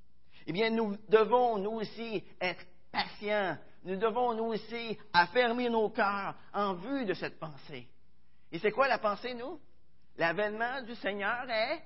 eh 0.48 0.54
bien, 0.54 0.70
nous 0.70 0.96
devons, 1.10 1.58
nous 1.58 1.72
aussi, 1.72 2.24
être 2.40 2.66
patients. 2.90 3.58
Nous 3.84 3.98
devons, 3.98 4.34
nous 4.34 4.46
aussi, 4.46 4.98
affermir 5.12 5.70
nos 5.70 5.90
cœurs 5.90 6.36
en 6.54 6.74
vue 6.76 7.06
de 7.06 7.14
cette 7.14 7.38
pensée. 7.38 7.86
Et 8.54 8.60
c'est 8.60 8.72
quoi 8.72 8.88
la 8.88 8.98
pensée, 8.98 9.34
nous? 9.34 9.60
L'avènement 10.18 10.82
du 10.84 10.96
Seigneur 10.96 11.50
est 11.50 11.84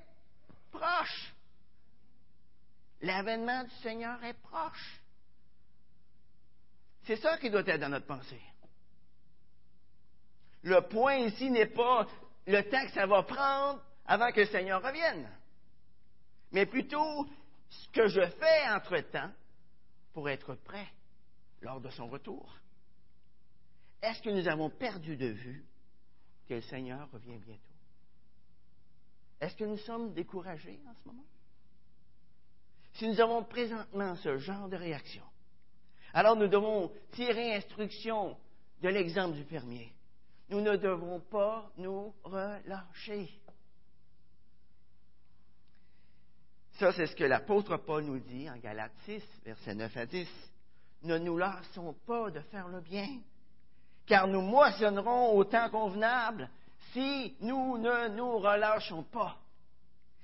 proche. 0.72 1.34
L'avènement 3.02 3.64
du 3.64 3.74
Seigneur 3.82 4.24
est 4.24 4.40
proche. 4.42 5.02
C'est 7.06 7.16
ça 7.18 7.40
qui 7.40 7.50
doit 7.50 7.66
être 7.66 7.82
dans 7.82 7.90
notre 7.90 8.06
pensée. 8.06 8.42
Le 10.62 10.82
point 10.82 11.16
ici 11.16 11.50
n'est 11.50 11.66
pas 11.66 12.06
le 12.46 12.62
temps 12.70 12.86
que 12.86 12.92
ça 12.92 13.08
va 13.08 13.24
prendre 13.24 13.82
avant 14.06 14.32
que 14.32 14.42
le 14.42 14.46
Seigneur 14.46 14.84
revienne, 14.84 15.28
mais 16.52 16.68
plutôt 16.68 17.28
ce 17.72 17.88
que 17.90 18.08
je 18.08 18.22
fais 18.22 18.70
entre-temps 18.70 19.32
pour 20.14 20.30
être 20.30 20.56
prêt 20.56 20.88
lors 21.62 21.80
de 21.80 21.90
son 21.90 22.08
retour. 22.08 22.58
Est-ce 24.02 24.22
que 24.22 24.30
nous 24.30 24.48
avons 24.48 24.70
perdu 24.70 25.16
de 25.16 25.28
vue 25.28 25.66
que 26.48 26.56
le 26.56 26.62
Seigneur 26.62 27.10
revient 27.12 27.38
bientôt? 27.38 27.62
Est-ce 29.40 29.56
que 29.56 29.64
nous 29.64 29.78
sommes 29.78 30.14
découragés 30.14 30.80
en 30.88 30.94
ce 30.94 31.08
moment? 31.08 31.26
Si 32.94 33.08
nous 33.08 33.20
avons 33.22 33.44
présentement 33.44 34.16
ce 34.18 34.38
genre 34.38 34.68
de 34.68 34.76
réaction, 34.76 35.24
alors 36.14 36.36
nous 36.36 36.48
devons 36.48 36.92
tirer 37.12 37.56
instruction 37.56 38.38
de 38.82 38.90
l'exemple 38.90 39.36
du 39.36 39.44
fermier. 39.46 39.94
Nous 40.50 40.60
ne 40.60 40.76
devons 40.76 41.22
pas 41.22 41.72
nous 41.78 42.14
relâcher. 42.24 43.30
Ça, 46.82 46.92
c'est 46.94 47.06
ce 47.06 47.16
que 47.16 47.26
l'apôtre 47.26 47.78
Paul 47.78 48.06
nous 48.06 48.18
dit 48.18 48.50
en 48.50 48.58
Galates 48.58 48.98
6, 49.06 49.22
versets 49.46 49.76
9 49.76 49.98
à 49.98 50.06
10. 50.08 50.28
Ne 51.04 51.20
nous 51.20 51.38
lassons 51.38 51.94
pas 52.08 52.32
de 52.32 52.40
faire 52.40 52.70
le 52.70 52.82
bien, 52.82 53.20
car 54.08 54.28
nous 54.28 54.42
moissonnerons 54.42 55.38
au 55.38 55.44
temps 55.44 55.70
convenable 55.70 56.50
si 56.92 57.36
nous 57.40 57.78
ne 57.78 58.08
nous 58.16 58.40
relâchons 58.40 59.04
pas. 59.04 59.38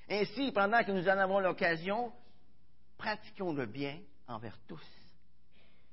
Ainsi, 0.10 0.52
pendant 0.52 0.84
que 0.84 0.92
nous 0.92 1.08
en 1.08 1.20
avons 1.20 1.40
l'occasion, 1.42 2.12
pratiquons 2.98 3.54
le 3.54 3.68
bien 3.68 4.00
envers 4.28 4.58
tous. 4.68 4.82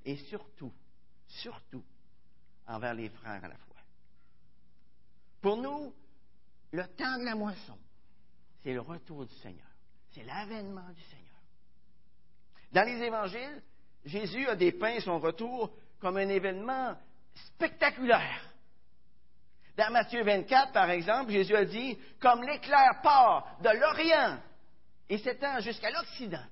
Et 0.06 0.16
surtout, 0.16 0.72
surtout, 1.26 1.84
envers 2.66 2.94
les 2.94 3.10
frères 3.10 3.44
à 3.44 3.48
la 3.48 3.58
fois. 3.58 3.82
Pour 5.42 5.58
nous, 5.58 5.92
le 6.72 6.86
temps 6.86 7.18
de 7.18 7.24
la 7.26 7.34
moisson, 7.34 7.76
c'est 8.62 8.72
le 8.72 8.80
retour 8.80 9.26
du 9.26 9.34
Seigneur. 9.34 9.73
C'est 10.14 10.22
l'avènement 10.24 10.88
du 10.90 11.02
Seigneur. 11.02 11.24
Dans 12.70 12.84
les 12.84 13.02
évangiles, 13.02 13.62
Jésus 14.04 14.46
a 14.46 14.54
dépeint 14.54 15.00
son 15.00 15.18
retour 15.18 15.72
comme 15.98 16.18
un 16.18 16.28
événement 16.28 16.96
spectaculaire. 17.34 18.48
Dans 19.76 19.90
Matthieu 19.92 20.22
24, 20.22 20.72
par 20.72 20.88
exemple, 20.90 21.32
Jésus 21.32 21.56
a 21.56 21.64
dit, 21.64 21.98
comme 22.20 22.44
l'éclair 22.44 23.00
part 23.02 23.58
de 23.60 23.70
l'Orient 23.70 24.38
et 25.08 25.18
s'étend 25.18 25.58
jusqu'à 25.60 25.90
l'Occident, 25.90 26.46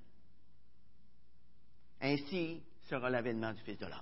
ainsi 2.01 2.61
sera 2.89 3.09
l'avènement 3.11 3.53
du 3.53 3.63
Fils 3.63 3.79
de 3.79 3.87
l'homme. 3.87 4.01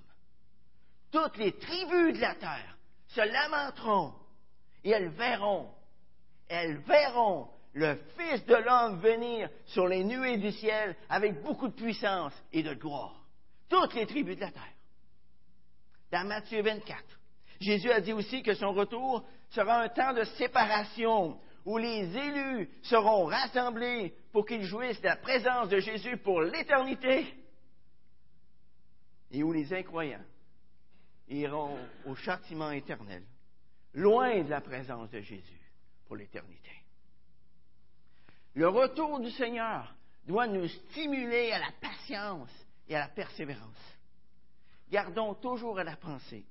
Toutes 1.10 1.36
les 1.36 1.52
tribus 1.58 2.14
de 2.14 2.20
la 2.20 2.34
terre 2.36 2.78
se 3.08 3.20
lamenteront 3.20 4.14
et 4.84 4.90
elles 4.90 5.10
verront, 5.10 5.70
elles 6.48 6.78
verront 6.78 7.50
le 7.72 7.96
Fils 8.16 8.44
de 8.46 8.54
l'homme 8.54 9.00
venir 9.00 9.48
sur 9.66 9.86
les 9.86 10.04
nuées 10.04 10.38
du 10.38 10.50
ciel 10.52 10.96
avec 11.08 11.42
beaucoup 11.42 11.68
de 11.68 11.74
puissance 11.74 12.32
et 12.52 12.62
de 12.62 12.74
gloire. 12.74 13.24
Toutes 13.68 13.94
les 13.94 14.06
tribus 14.06 14.36
de 14.36 14.40
la 14.40 14.50
terre. 14.50 14.74
Dans 16.10 16.26
Matthieu 16.26 16.62
24, 16.62 17.02
Jésus 17.60 17.90
a 17.90 18.00
dit 18.00 18.12
aussi 18.12 18.42
que 18.42 18.54
son 18.54 18.72
retour 18.72 19.24
sera 19.50 19.82
un 19.82 19.88
temps 19.88 20.12
de 20.12 20.24
séparation 20.24 21.38
où 21.64 21.78
les 21.78 22.16
élus 22.16 22.68
seront 22.82 23.26
rassemblés 23.26 24.14
pour 24.32 24.46
qu'ils 24.46 24.64
jouissent 24.64 25.00
de 25.00 25.06
la 25.06 25.16
présence 25.16 25.68
de 25.68 25.78
Jésus 25.78 26.16
pour 26.16 26.40
l'éternité 26.40 27.26
et 29.30 29.42
où 29.42 29.52
les 29.52 29.72
incroyants 29.72 30.24
iront 31.28 31.78
au 32.06 32.16
châtiment 32.16 32.72
éternel, 32.72 33.22
loin 33.94 34.42
de 34.42 34.50
la 34.50 34.60
présence 34.60 35.10
de 35.10 35.20
Jésus 35.20 35.60
pour 36.06 36.16
l'éternité. 36.16 36.79
Le 38.54 38.68
retour 38.68 39.20
du 39.20 39.30
Seigneur 39.30 39.94
doit 40.26 40.46
nous 40.46 40.66
stimuler 40.68 41.52
à 41.52 41.58
la 41.58 41.72
patience 41.80 42.50
et 42.88 42.96
à 42.96 43.00
la 43.00 43.08
persévérance. 43.08 43.98
Gardons 44.90 45.34
toujours 45.34 45.78
à 45.78 45.84
la 45.84 45.96
pensée 45.96 46.44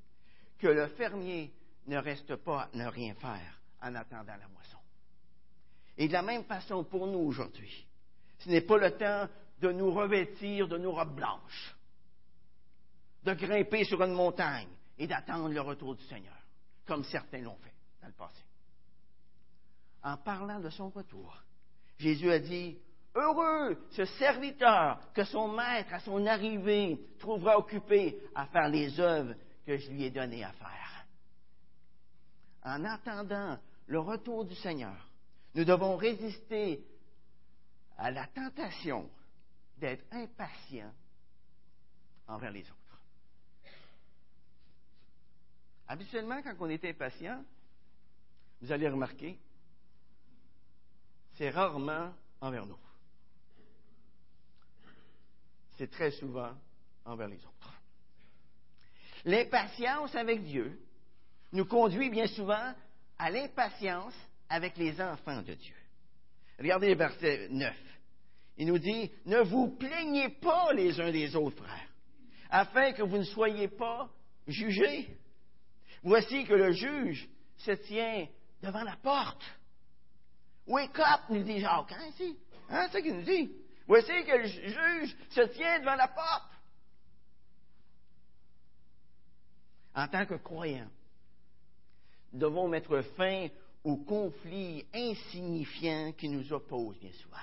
que 0.58 0.68
le 0.68 0.88
fermier 0.90 1.54
ne 1.88 1.98
reste 1.98 2.36
pas 2.38 2.64
à 2.64 2.70
ne 2.74 2.86
rien 2.88 3.14
faire 3.16 3.60
en 3.82 3.96
attendant 3.96 4.36
la 4.38 4.48
moisson. 4.48 4.78
Et 5.98 6.08
de 6.08 6.14
la 6.14 6.22
même 6.22 6.46
façon 6.46 6.84
pour 6.86 7.08
nous 7.08 7.20
aujourd'hui, 7.20 7.86
ce 8.40 8.50
n'est 8.50 8.62
pas 8.62 8.78
le 8.78 8.92
temps 8.98 9.28
de 9.60 9.72
nous 9.72 9.92
revêtir 9.92 10.68
de 10.68 10.78
nos 10.78 10.94
robes 10.94 11.16
blanches, 11.16 11.76
de 13.24 13.34
grimper 13.34 13.84
sur 13.84 14.02
une 14.02 14.14
montagne 14.14 14.70
et 14.98 15.08
d'attendre 15.08 15.50
le 15.50 15.62
retour 15.62 15.96
du 15.96 16.04
Seigneur, 16.06 16.38
comme 16.86 17.04
certains 17.04 17.42
l'ont 17.42 17.58
fait 17.58 17.74
dans 18.02 18.08
le 18.08 18.14
passé. 18.14 18.42
En 20.04 20.16
parlant 20.16 20.62
de 20.62 20.70
son 20.70 20.90
retour, 20.90 21.44
Jésus 22.00 22.32
a 22.32 22.40
dit, 22.40 22.78
Heureux 23.16 23.78
ce 23.92 24.06
serviteur 24.06 25.00
que 25.14 25.24
son 25.26 25.50
maître, 25.50 25.94
à 25.94 26.00
son 26.00 26.26
arrivée, 26.26 27.00
trouvera 27.20 27.58
occupé 27.58 28.18
à 28.36 28.46
faire 28.48 28.70
les 28.70 29.00
œuvres 29.00 29.36
que 29.66 29.78
je 29.78 29.90
lui 29.90 30.06
ai 30.06 30.10
donné 30.10 30.44
à 30.44 30.52
faire. 30.54 31.06
En 32.64 32.86
attendant 32.86 33.58
le 33.88 34.00
retour 34.00 34.46
du 34.46 34.56
Seigneur, 34.56 34.96
nous 35.56 35.66
devons 35.66 35.98
résister 35.98 36.86
à 37.98 38.12
la 38.12 38.28
tentation 38.28 39.10
d'être 39.78 40.06
impatients 40.12 40.94
envers 42.28 42.52
les 42.52 42.62
autres. 42.62 43.02
Habituellement, 45.88 46.42
quand 46.44 46.54
on 46.60 46.70
est 46.70 46.86
impatient, 46.86 47.44
vous 48.62 48.72
allez 48.72 48.88
remarquer, 48.88 49.40
c'est 51.40 51.50
rarement 51.52 52.14
envers 52.42 52.66
nous. 52.66 52.78
C'est 55.78 55.90
très 55.90 56.12
souvent 56.12 56.52
envers 57.06 57.30
les 57.30 57.38
autres. 57.38 57.74
L'impatience 59.24 60.14
avec 60.16 60.44
Dieu 60.44 60.78
nous 61.54 61.64
conduit 61.64 62.10
bien 62.10 62.28
souvent 62.28 62.74
à 63.18 63.32
l'impatience 63.32 64.14
avec 64.50 64.76
les 64.76 65.00
enfants 65.00 65.42
de 65.42 65.54
Dieu. 65.54 65.76
Regardez 66.60 66.90
le 66.90 66.96
verset 66.96 67.48
9. 67.50 67.74
Il 68.58 68.68
nous 68.68 68.78
dit, 68.78 69.10
ne 69.26 69.40
vous 69.40 69.78
plaignez 69.78 70.28
pas 70.42 70.74
les 70.74 71.00
uns 71.00 71.12
des 71.12 71.38
autres, 71.38 71.64
frères, 71.64 71.90
afin 72.50 72.92
que 72.92 73.04
vous 73.04 73.18
ne 73.18 73.24
soyez 73.24 73.70
pas 73.70 74.10
jugés. 74.46 75.18
Voici 76.04 76.44
que 76.44 76.54
le 76.54 76.74
juge 76.74 77.30
se 77.56 77.72
tient 77.72 78.28
devant 78.62 78.84
la 78.84 78.98
porte. 78.98 79.42
Wake 80.70 81.00
up, 81.00 81.22
nous 81.30 81.42
dit 81.42 81.60
Jacques. 81.60 81.92
Hein, 81.94 82.12
hein 82.70 82.88
c'est 82.92 83.00
ce 83.00 83.04
qu'il 83.04 83.16
nous 83.16 83.24
dit. 83.24 83.52
Voici 83.88 84.12
que 84.24 84.38
le 84.38 84.46
juge 84.46 85.18
se 85.32 85.42
tient 85.48 85.80
devant 85.80 85.96
la 85.96 86.08
porte. 86.08 86.52
En 89.96 90.08
tant 90.08 90.28
que 90.28 90.36
croyants, 90.36 90.88
nous 92.32 92.40
devons 92.40 92.68
mettre 92.68 93.02
fin 93.18 93.48
aux 93.84 93.98
conflits 93.98 94.86
insignifiants 94.94 96.12
qui 96.12 96.30
nous 96.30 96.54
opposent 96.54 97.00
bien 97.00 97.12
souvent. 97.14 97.38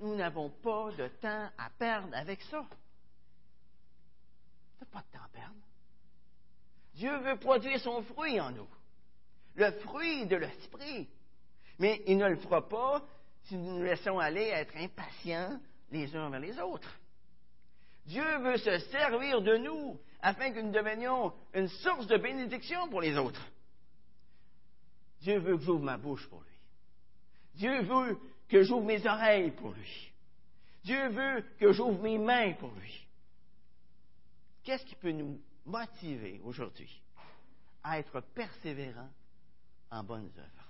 Nous 0.00 0.16
n'avons 0.16 0.50
pas 0.50 0.90
de 0.90 1.06
temps 1.20 1.48
à 1.56 1.70
perdre 1.78 2.14
avec 2.16 2.42
ça. 2.42 2.66
Tu 4.80 4.84
pas 4.86 5.02
de 5.02 5.16
temps 5.16 5.24
à 5.24 5.28
perdre. 5.28 5.54
Dieu 6.94 7.16
veut 7.18 7.38
produire 7.38 7.78
son 7.78 8.02
fruit 8.02 8.40
en 8.40 8.50
nous, 8.50 8.68
le 9.54 9.70
fruit 9.70 10.26
de 10.26 10.36
l'esprit. 10.36 11.08
Mais 11.78 12.02
il 12.06 12.16
ne 12.16 12.28
le 12.28 12.36
fera 12.36 12.66
pas 12.66 13.02
si 13.44 13.56
nous 13.56 13.78
nous 13.78 13.84
laissons 13.84 14.18
aller 14.18 14.50
à 14.52 14.60
être 14.60 14.76
impatients 14.76 15.60
les 15.90 16.14
uns 16.16 16.26
envers 16.26 16.40
les 16.40 16.58
autres. 16.58 16.90
Dieu 18.06 18.38
veut 18.38 18.58
se 18.58 18.78
servir 18.90 19.40
de 19.42 19.56
nous 19.56 19.98
afin 20.20 20.52
que 20.52 20.60
nous 20.60 20.72
devenions 20.72 21.32
une 21.54 21.68
source 21.68 22.06
de 22.06 22.16
bénédiction 22.16 22.88
pour 22.88 23.00
les 23.00 23.16
autres. 23.16 23.44
Dieu 25.20 25.38
veut 25.38 25.56
que 25.56 25.64
j'ouvre 25.64 25.84
ma 25.84 25.96
bouche 25.96 26.26
pour 26.28 26.40
lui. 26.40 26.56
Dieu 27.54 27.82
veut 27.82 28.18
que 28.48 28.62
j'ouvre 28.62 28.86
mes 28.86 29.04
oreilles 29.06 29.50
pour 29.50 29.72
lui. 29.72 30.12
Dieu 30.84 31.08
veut 31.08 31.44
que 31.58 31.72
j'ouvre 31.72 32.00
mes 32.02 32.18
mains 32.18 32.52
pour 32.54 32.70
lui. 32.74 33.06
Qu'est-ce 34.62 34.84
qui 34.84 34.94
peut 34.94 35.12
nous 35.12 35.40
motiver 35.64 36.40
aujourd'hui 36.44 37.02
à 37.82 37.98
être 37.98 38.20
persévérants 38.20 39.10
en 39.90 40.04
bonnes 40.04 40.30
œuvres? 40.38 40.65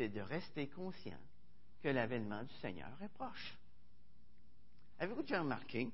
C'est 0.00 0.08
de 0.08 0.22
rester 0.22 0.66
conscient 0.68 1.20
que 1.82 1.88
l'avènement 1.88 2.42
du 2.42 2.54
Seigneur 2.62 2.88
est 3.02 3.12
proche. 3.12 3.54
Avez-vous 4.98 5.20
déjà 5.20 5.40
remarqué? 5.40 5.90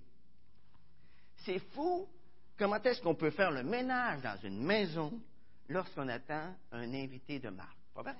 C'est 1.39 1.59
fou 1.59 2.09
comment 2.57 2.81
est-ce 2.81 3.03
qu'on 3.03 3.17
peut 3.17 3.33
faire 3.33 3.51
le 3.51 3.65
ménage 3.65 4.23
dans 4.23 4.37
une 4.45 4.63
maison 4.63 5.21
lorsqu'on 5.69 6.07
attend 6.07 6.55
un 6.71 6.95
invité 6.95 7.41
de 7.41 7.49
marque. 7.49 7.77
Pas 7.95 8.03
vrai? 8.03 8.15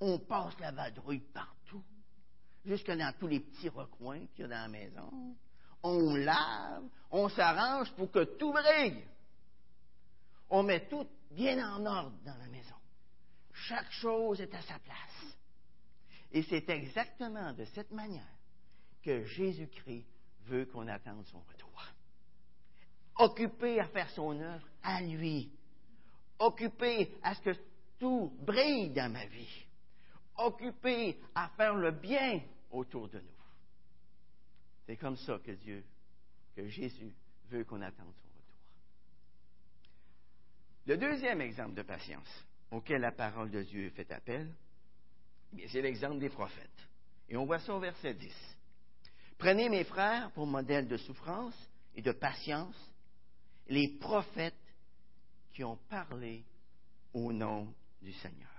On 0.00 0.18
passe 0.18 0.58
la 0.58 0.72
vadrouille 0.72 1.20
partout, 1.32 1.84
jusque 2.64 2.90
dans 2.90 3.14
tous 3.16 3.28
les 3.28 3.38
petits 3.38 3.68
recoins 3.68 4.26
qu'il 4.34 4.40
y 4.40 4.44
a 4.46 4.48
dans 4.48 4.62
la 4.62 4.68
maison. 4.68 5.36
On 5.84 6.16
lave, 6.16 6.82
on 7.12 7.28
s'arrange 7.28 7.92
pour 7.92 8.10
que 8.10 8.24
tout 8.24 8.50
brille. 8.52 9.04
On 10.50 10.64
met 10.64 10.88
tout 10.88 11.06
bien 11.30 11.64
en 11.64 11.86
ordre 11.86 12.18
dans 12.24 12.36
la 12.38 12.48
maison. 12.48 12.75
Chaque 13.68 13.90
chose 13.92 14.40
est 14.40 14.54
à 14.54 14.62
sa 14.62 14.78
place. 14.78 15.36
Et 16.32 16.42
c'est 16.42 16.68
exactement 16.68 17.52
de 17.52 17.64
cette 17.66 17.90
manière 17.92 18.22
que 19.02 19.24
Jésus-Christ 19.24 20.06
veut 20.46 20.66
qu'on 20.66 20.88
attende 20.88 21.24
son 21.26 21.40
retour 21.40 21.66
occupé 23.18 23.80
à 23.80 23.86
faire 23.86 24.10
son 24.10 24.38
œuvre 24.40 24.66
à 24.82 25.00
lui, 25.02 25.50
occupé 26.38 27.14
à 27.22 27.34
ce 27.34 27.40
que 27.40 27.56
tout 27.98 28.32
brille 28.40 28.90
dans 28.90 29.10
ma 29.10 29.24
vie, 29.26 29.66
occupé 30.36 31.18
à 31.34 31.48
faire 31.50 31.74
le 31.74 31.92
bien 31.92 32.42
autour 32.70 33.08
de 33.08 33.18
nous. 33.18 33.26
C'est 34.86 34.96
comme 34.96 35.16
ça 35.16 35.38
que 35.38 35.52
Dieu, 35.52 35.84
que 36.54 36.68
Jésus 36.68 37.12
veut 37.48 37.64
qu'on 37.64 37.80
attende 37.80 38.12
son 38.14 38.28
retour. 38.28 38.58
Le 40.86 40.96
deuxième 40.98 41.40
exemple 41.40 41.74
de 41.74 41.82
patience 41.82 42.44
auquel 42.70 43.00
la 43.00 43.12
parole 43.12 43.50
de 43.50 43.62
Dieu 43.62 43.90
fait 43.90 44.10
appel, 44.12 44.52
c'est 45.68 45.82
l'exemple 45.82 46.18
des 46.18 46.28
prophètes. 46.28 46.88
Et 47.28 47.36
on 47.36 47.46
voit 47.46 47.60
ça 47.60 47.74
au 47.74 47.80
verset 47.80 48.14
10. 48.14 48.32
Prenez 49.38 49.68
mes 49.68 49.84
frères 49.84 50.30
pour 50.32 50.46
modèle 50.46 50.88
de 50.88 50.96
souffrance 50.96 51.56
et 51.94 52.02
de 52.02 52.12
patience 52.12 52.76
les 53.68 53.96
prophètes 53.98 54.54
qui 55.52 55.64
ont 55.64 55.78
parlé 55.88 56.44
au 57.12 57.32
nom 57.32 57.72
du 58.02 58.12
Seigneur. 58.12 58.56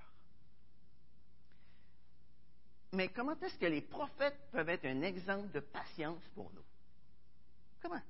mais 2.93 3.09
comment 3.09 3.35
est-ce 3.41 3.57
que 3.57 3.65
les 3.65 3.81
prophètes 3.81 4.39
peuvent 4.51 4.69
être 4.69 4.85
un 4.85 5.01
exemple 5.03 5.51
de 5.51 5.59
patience 5.59 6.23
pour 6.33 6.51
nous? 6.53 6.63
Comment? 7.81 8.01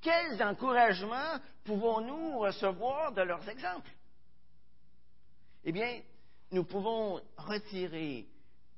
Quels 0.00 0.40
encouragements 0.42 1.40
pouvons-nous 1.64 2.38
recevoir 2.38 3.12
de 3.12 3.22
leurs 3.22 3.46
exemples? 3.48 3.90
Eh 5.64 5.72
bien, 5.72 6.00
nous 6.52 6.64
pouvons 6.64 7.20
retirer 7.36 8.26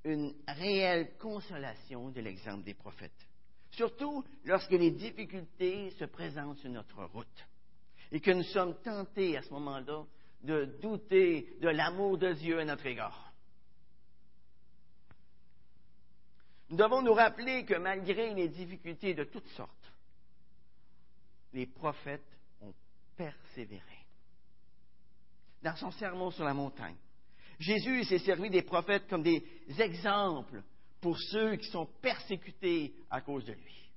une 0.04 0.34
réelle 0.48 1.16
consolation 1.18 2.10
de 2.10 2.20
l'exemple 2.20 2.64
des 2.64 2.74
prophètes, 2.74 3.26
surtout 3.70 4.24
lorsque 4.44 4.70
les 4.70 4.90
difficultés 4.90 5.90
se 5.92 6.04
présentent 6.04 6.58
sur 6.58 6.70
notre 6.70 7.04
route 7.04 7.46
et 8.10 8.20
que 8.20 8.30
nous 8.30 8.44
sommes 8.44 8.80
tentés 8.82 9.36
à 9.36 9.42
ce 9.42 9.50
moment-là 9.50 10.04
de 10.42 10.64
douter 10.80 11.54
de 11.60 11.68
l'amour 11.68 12.18
de 12.18 12.32
Dieu 12.32 12.58
à 12.58 12.64
notre 12.64 12.86
égard. 12.86 13.30
Nous 16.70 16.76
devons 16.76 17.02
nous 17.02 17.12
rappeler 17.12 17.64
que 17.64 17.74
malgré 17.74 18.32
les 18.32 18.48
difficultés 18.48 19.12
de 19.12 19.24
toutes 19.24 19.48
sortes, 19.48 19.92
les 21.52 21.66
prophètes 21.66 22.38
ont 22.60 22.72
persévéré. 23.16 23.99
Dans 25.62 25.76
son 25.76 25.90
sermon 25.92 26.30
sur 26.30 26.44
la 26.44 26.54
montagne, 26.54 26.96
Jésus 27.58 28.04
s'est 28.04 28.18
servi 28.18 28.48
des 28.48 28.62
prophètes 28.62 29.06
comme 29.08 29.22
des 29.22 29.44
exemples 29.78 30.62
pour 31.00 31.18
ceux 31.18 31.56
qui 31.56 31.68
sont 31.70 31.86
persécutés 32.00 32.94
à 33.10 33.20
cause 33.20 33.44
de 33.44 33.52
lui. 33.52 33.90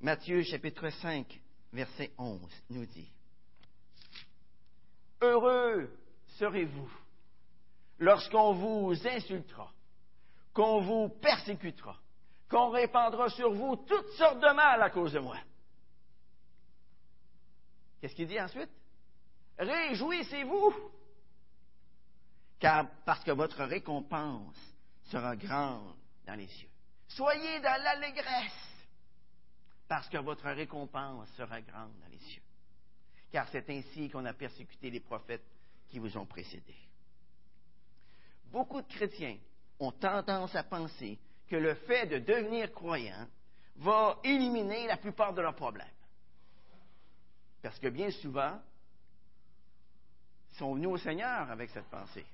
Matthieu 0.00 0.42
chapitre 0.42 0.90
5, 0.90 1.40
verset 1.72 2.10
11 2.18 2.40
nous 2.70 2.86
dit, 2.86 3.10
Heureux 5.20 5.90
serez-vous 6.38 6.90
lorsqu'on 7.98 8.52
vous 8.52 8.94
insultera, 9.06 9.72
qu'on 10.52 10.80
vous 10.80 11.08
persécutera, 11.20 11.96
qu'on 12.50 12.70
répandra 12.70 13.28
sur 13.30 13.52
vous 13.52 13.76
toutes 13.76 14.10
sortes 14.12 14.40
de 14.40 14.54
mal 14.54 14.82
à 14.82 14.90
cause 14.90 15.12
de 15.12 15.18
moi. 15.18 15.38
Qu'est-ce 18.00 18.14
qu'il 18.14 18.28
dit 18.28 18.40
ensuite? 18.40 18.70
Réjouissez-vous, 19.58 20.74
car 22.58 22.88
parce 23.04 23.24
que 23.24 23.30
votre 23.30 23.64
récompense 23.64 24.56
sera 25.04 25.36
grande 25.36 25.94
dans 26.26 26.34
les 26.34 26.46
cieux. 26.46 26.68
Soyez 27.08 27.60
dans 27.60 27.82
l'allégresse, 27.82 28.86
parce 29.88 30.08
que 30.08 30.18
votre 30.18 30.50
récompense 30.50 31.28
sera 31.36 31.60
grande 31.60 31.92
dans 32.00 32.08
les 32.10 32.18
cieux. 32.18 32.42
Car 33.30 33.48
c'est 33.48 33.68
ainsi 33.70 34.08
qu'on 34.10 34.24
a 34.24 34.32
persécuté 34.32 34.90
les 34.90 35.00
prophètes 35.00 35.44
qui 35.88 35.98
vous 35.98 36.16
ont 36.16 36.26
précédés. 36.26 36.76
Beaucoup 38.46 38.82
de 38.82 38.88
chrétiens 38.88 39.38
ont 39.78 39.92
tendance 39.92 40.54
à 40.54 40.64
penser 40.64 41.18
que 41.48 41.56
le 41.56 41.74
fait 41.74 42.06
de 42.06 42.18
devenir 42.18 42.72
croyant 42.72 43.26
va 43.76 44.18
éliminer 44.24 44.86
la 44.86 44.96
plupart 44.96 45.34
de 45.34 45.42
leurs 45.42 45.54
problèmes. 45.54 45.86
Parce 47.66 47.80
que 47.80 47.88
bien 47.88 48.12
souvent, 48.12 48.62
ils 50.52 50.56
sont 50.56 50.74
venus 50.74 50.88
au 50.88 50.98
Seigneur 50.98 51.50
avec 51.50 51.68
cette 51.70 51.90
pensée. 51.90 52.24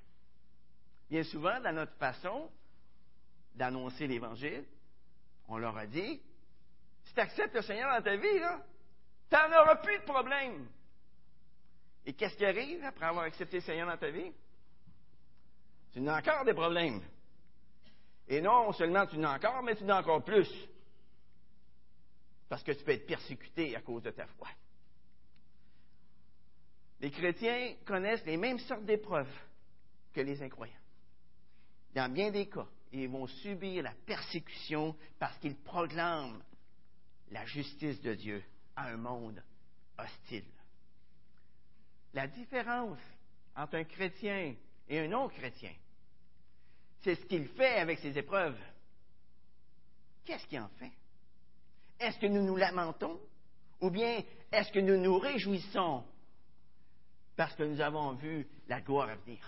Bien 1.08 1.24
souvent, 1.24 1.58
dans 1.58 1.72
notre 1.74 1.94
façon 1.94 2.50
d'annoncer 3.54 4.06
l'Évangile, 4.06 4.62
on 5.48 5.56
leur 5.56 5.74
a 5.78 5.86
dit, 5.86 6.20
si 7.04 7.14
tu 7.14 7.20
acceptes 7.20 7.54
le 7.54 7.62
Seigneur 7.62 7.96
dans 7.96 8.02
ta 8.02 8.14
vie, 8.14 8.42
tu 9.30 9.36
n'en 9.36 9.62
auras 9.62 9.76
plus 9.76 10.00
de 10.00 10.04
problème. 10.04 10.68
Et 12.04 12.12
qu'est-ce 12.12 12.36
qui 12.36 12.44
arrive 12.44 12.84
après 12.84 13.06
avoir 13.06 13.24
accepté 13.24 13.56
le 13.56 13.62
Seigneur 13.62 13.88
dans 13.88 13.96
ta 13.96 14.10
vie? 14.10 14.34
Tu 15.94 16.02
n'as 16.02 16.18
encore 16.18 16.44
des 16.44 16.52
problèmes. 16.52 17.00
Et 18.28 18.42
non 18.42 18.70
seulement 18.74 19.06
tu 19.06 19.16
n'as 19.16 19.36
encore, 19.36 19.62
mais 19.62 19.76
tu 19.76 19.84
n'as 19.84 19.98
encore 19.98 20.22
plus. 20.22 20.68
Parce 22.50 22.62
que 22.62 22.72
tu 22.72 22.84
peux 22.84 22.92
être 22.92 23.06
persécuté 23.06 23.74
à 23.74 23.80
cause 23.80 24.02
de 24.02 24.10
ta 24.10 24.26
foi. 24.26 24.48
Les 27.02 27.10
chrétiens 27.10 27.74
connaissent 27.84 28.24
les 28.24 28.36
mêmes 28.36 28.60
sortes 28.60 28.84
d'épreuves 28.84 29.34
que 30.12 30.20
les 30.20 30.40
incroyants. 30.40 30.72
Dans 31.94 32.10
bien 32.10 32.30
des 32.30 32.48
cas, 32.48 32.68
ils 32.92 33.08
vont 33.08 33.26
subir 33.26 33.82
la 33.82 33.92
persécution 34.06 34.96
parce 35.18 35.36
qu'ils 35.38 35.56
proclament 35.56 36.40
la 37.32 37.44
justice 37.44 38.00
de 38.02 38.14
Dieu 38.14 38.44
à 38.76 38.88
un 38.88 38.96
monde 38.96 39.42
hostile. 39.98 40.44
La 42.14 42.28
différence 42.28 43.00
entre 43.56 43.76
un 43.76 43.84
chrétien 43.84 44.54
et 44.88 44.98
un 45.00 45.08
non-chrétien, 45.08 45.72
c'est 47.02 47.16
ce 47.16 47.24
qu'il 47.26 47.48
fait 47.48 47.80
avec 47.80 47.98
ses 47.98 48.16
épreuves. 48.16 48.58
Qu'est-ce 50.24 50.46
qu'il 50.46 50.60
en 50.60 50.68
fait? 50.78 50.92
Est-ce 51.98 52.18
que 52.20 52.26
nous 52.26 52.42
nous 52.42 52.56
lamentons 52.56 53.18
ou 53.80 53.90
bien 53.90 54.22
est-ce 54.52 54.70
que 54.70 54.78
nous 54.78 54.96
nous 54.96 55.18
réjouissons 55.18 56.04
parce 57.36 57.54
que 57.54 57.62
nous 57.62 57.80
avons 57.80 58.12
vu 58.12 58.46
la 58.68 58.80
gloire 58.80 59.08
à 59.08 59.16
venir? 59.16 59.40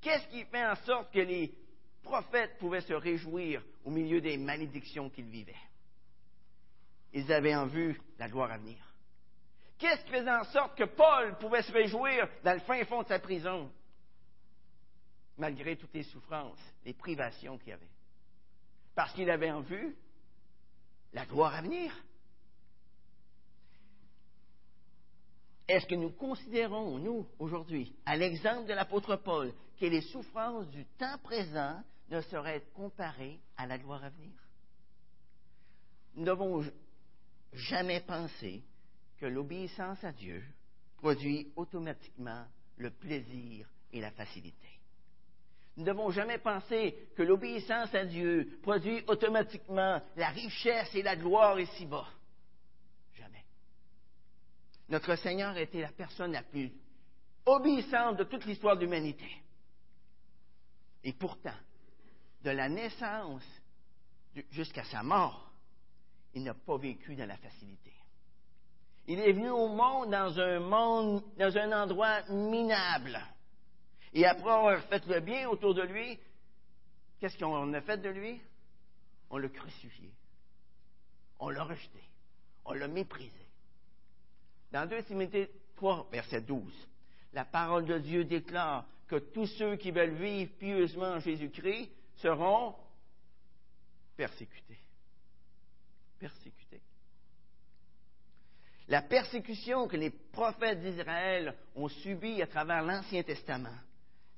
Qu'est-ce 0.00 0.28
qui 0.28 0.44
fait 0.44 0.66
en 0.66 0.76
sorte 0.76 1.12
que 1.12 1.20
les 1.20 1.54
prophètes 2.02 2.58
pouvaient 2.58 2.82
se 2.82 2.92
réjouir 2.92 3.62
au 3.84 3.90
milieu 3.90 4.20
des 4.20 4.36
malédictions 4.36 5.10
qu'ils 5.10 5.28
vivaient? 5.28 5.54
Ils 7.12 7.32
avaient 7.32 7.54
en 7.54 7.66
vue 7.66 8.00
la 8.18 8.28
gloire 8.28 8.52
à 8.52 8.58
venir. 8.58 8.78
Qu'est-ce 9.78 10.04
qui 10.04 10.12
faisait 10.12 10.30
en 10.30 10.44
sorte 10.44 10.76
que 10.76 10.84
Paul 10.84 11.36
pouvait 11.38 11.62
se 11.62 11.72
réjouir 11.72 12.28
dans 12.42 12.54
le 12.54 12.60
fin 12.60 12.84
fond 12.84 13.02
de 13.02 13.08
sa 13.08 13.18
prison? 13.18 13.70
malgré 15.36 15.76
toutes 15.76 15.94
les 15.94 16.04
souffrances, 16.04 16.60
les 16.84 16.94
privations 16.94 17.58
qu'il 17.58 17.70
y 17.70 17.72
avait? 17.72 17.88
Parce 18.94 19.12
qu'il 19.12 19.30
avait 19.30 19.50
en 19.50 19.60
vue 19.60 19.96
la 21.12 21.26
gloire 21.26 21.54
à 21.54 21.62
venir. 21.62 21.92
Est-ce 25.66 25.86
que 25.86 25.94
nous 25.94 26.10
considérons, 26.10 26.98
nous, 26.98 27.26
aujourd'hui, 27.38 27.94
à 28.04 28.16
l'exemple 28.16 28.68
de 28.68 28.74
l'apôtre 28.74 29.16
Paul, 29.16 29.52
que 29.80 29.86
les 29.86 30.02
souffrances 30.02 30.68
du 30.68 30.84
temps 30.98 31.18
présent 31.22 31.82
ne 32.10 32.20
sauraient 32.22 32.64
comparées 32.74 33.40
à 33.56 33.66
la 33.66 33.78
gloire 33.78 34.04
à 34.04 34.10
venir? 34.10 34.32
Nous 36.14 36.22
ne 36.22 36.26
devons 36.26 36.64
jamais 37.52 38.00
penser 38.00 38.62
que 39.18 39.26
l'obéissance 39.26 40.02
à 40.04 40.12
Dieu 40.12 40.44
produit 40.98 41.50
automatiquement 41.56 42.44
le 42.76 42.90
plaisir 42.90 43.68
et 43.92 44.00
la 44.00 44.10
facilité. 44.10 44.68
Nous 45.76 45.84
ne 45.84 45.88
devons 45.88 46.10
jamais 46.10 46.38
penser 46.38 47.08
que 47.16 47.22
l'obéissance 47.22 47.92
à 47.94 48.04
Dieu 48.04 48.58
produit 48.62 49.02
automatiquement 49.06 50.00
la 50.16 50.28
richesse 50.28 50.94
et 50.94 51.02
la 51.02 51.16
gloire 51.16 51.58
ici-bas. 51.58 52.06
Notre 54.88 55.16
Seigneur 55.16 55.56
était 55.56 55.80
la 55.80 55.92
personne 55.92 56.32
la 56.32 56.42
plus 56.42 56.72
obéissante 57.46 58.18
de 58.18 58.24
toute 58.24 58.44
l'histoire 58.44 58.76
de 58.76 58.82
l'humanité. 58.82 59.30
Et 61.02 61.12
pourtant, 61.12 61.54
de 62.42 62.50
la 62.50 62.68
naissance 62.68 63.44
jusqu'à 64.50 64.84
sa 64.84 65.02
mort, 65.02 65.50
il 66.34 66.42
n'a 66.42 66.54
pas 66.54 66.76
vécu 66.76 67.14
dans 67.14 67.28
la 67.28 67.36
facilité. 67.36 67.92
Il 69.06 69.20
est 69.20 69.32
venu 69.32 69.50
au 69.50 69.68
monde 69.68 70.10
dans 70.10 70.38
un 70.40 70.60
monde, 70.60 71.22
dans 71.36 71.56
un 71.56 71.82
endroit 71.82 72.22
minable. 72.30 73.20
Et 74.12 74.24
après 74.24 74.50
avoir 74.50 74.80
fait 74.84 75.06
le 75.06 75.20
bien 75.20 75.48
autour 75.48 75.74
de 75.74 75.82
lui, 75.82 76.18
qu'est-ce 77.20 77.36
qu'on 77.38 77.72
a 77.72 77.80
fait 77.82 77.98
de 77.98 78.08
lui? 78.08 78.40
On 79.28 79.38
l'a 79.38 79.48
crucifié. 79.48 80.10
On 81.38 81.50
l'a 81.50 81.64
rejeté. 81.64 82.00
On 82.64 82.72
l'a 82.72 82.88
méprisé. 82.88 83.43
Dans 84.74 84.86
2 84.86 85.04
Timothée 85.04 85.48
3, 85.76 86.08
verset 86.10 86.42
12, 86.42 86.62
la 87.32 87.44
parole 87.44 87.86
de 87.86 87.96
Dieu 87.98 88.24
déclare 88.24 88.84
que 89.06 89.16
tous 89.16 89.46
ceux 89.46 89.76
qui 89.76 89.90
veulent 89.90 90.16
vivre 90.16 90.50
pieusement 90.58 91.12
en 91.12 91.20
Jésus-Christ 91.20 91.90
seront 92.16 92.74
persécutés. 94.16 94.78
Persécutés. 96.18 96.82
La 98.88 99.00
persécution 99.00 99.88
que 99.88 99.96
les 99.96 100.10
prophètes 100.10 100.80
d'Israël 100.80 101.54
ont 101.76 101.88
subie 101.88 102.42
à 102.42 102.46
travers 102.46 102.82
l'Ancien 102.82 103.22
Testament 103.22 103.78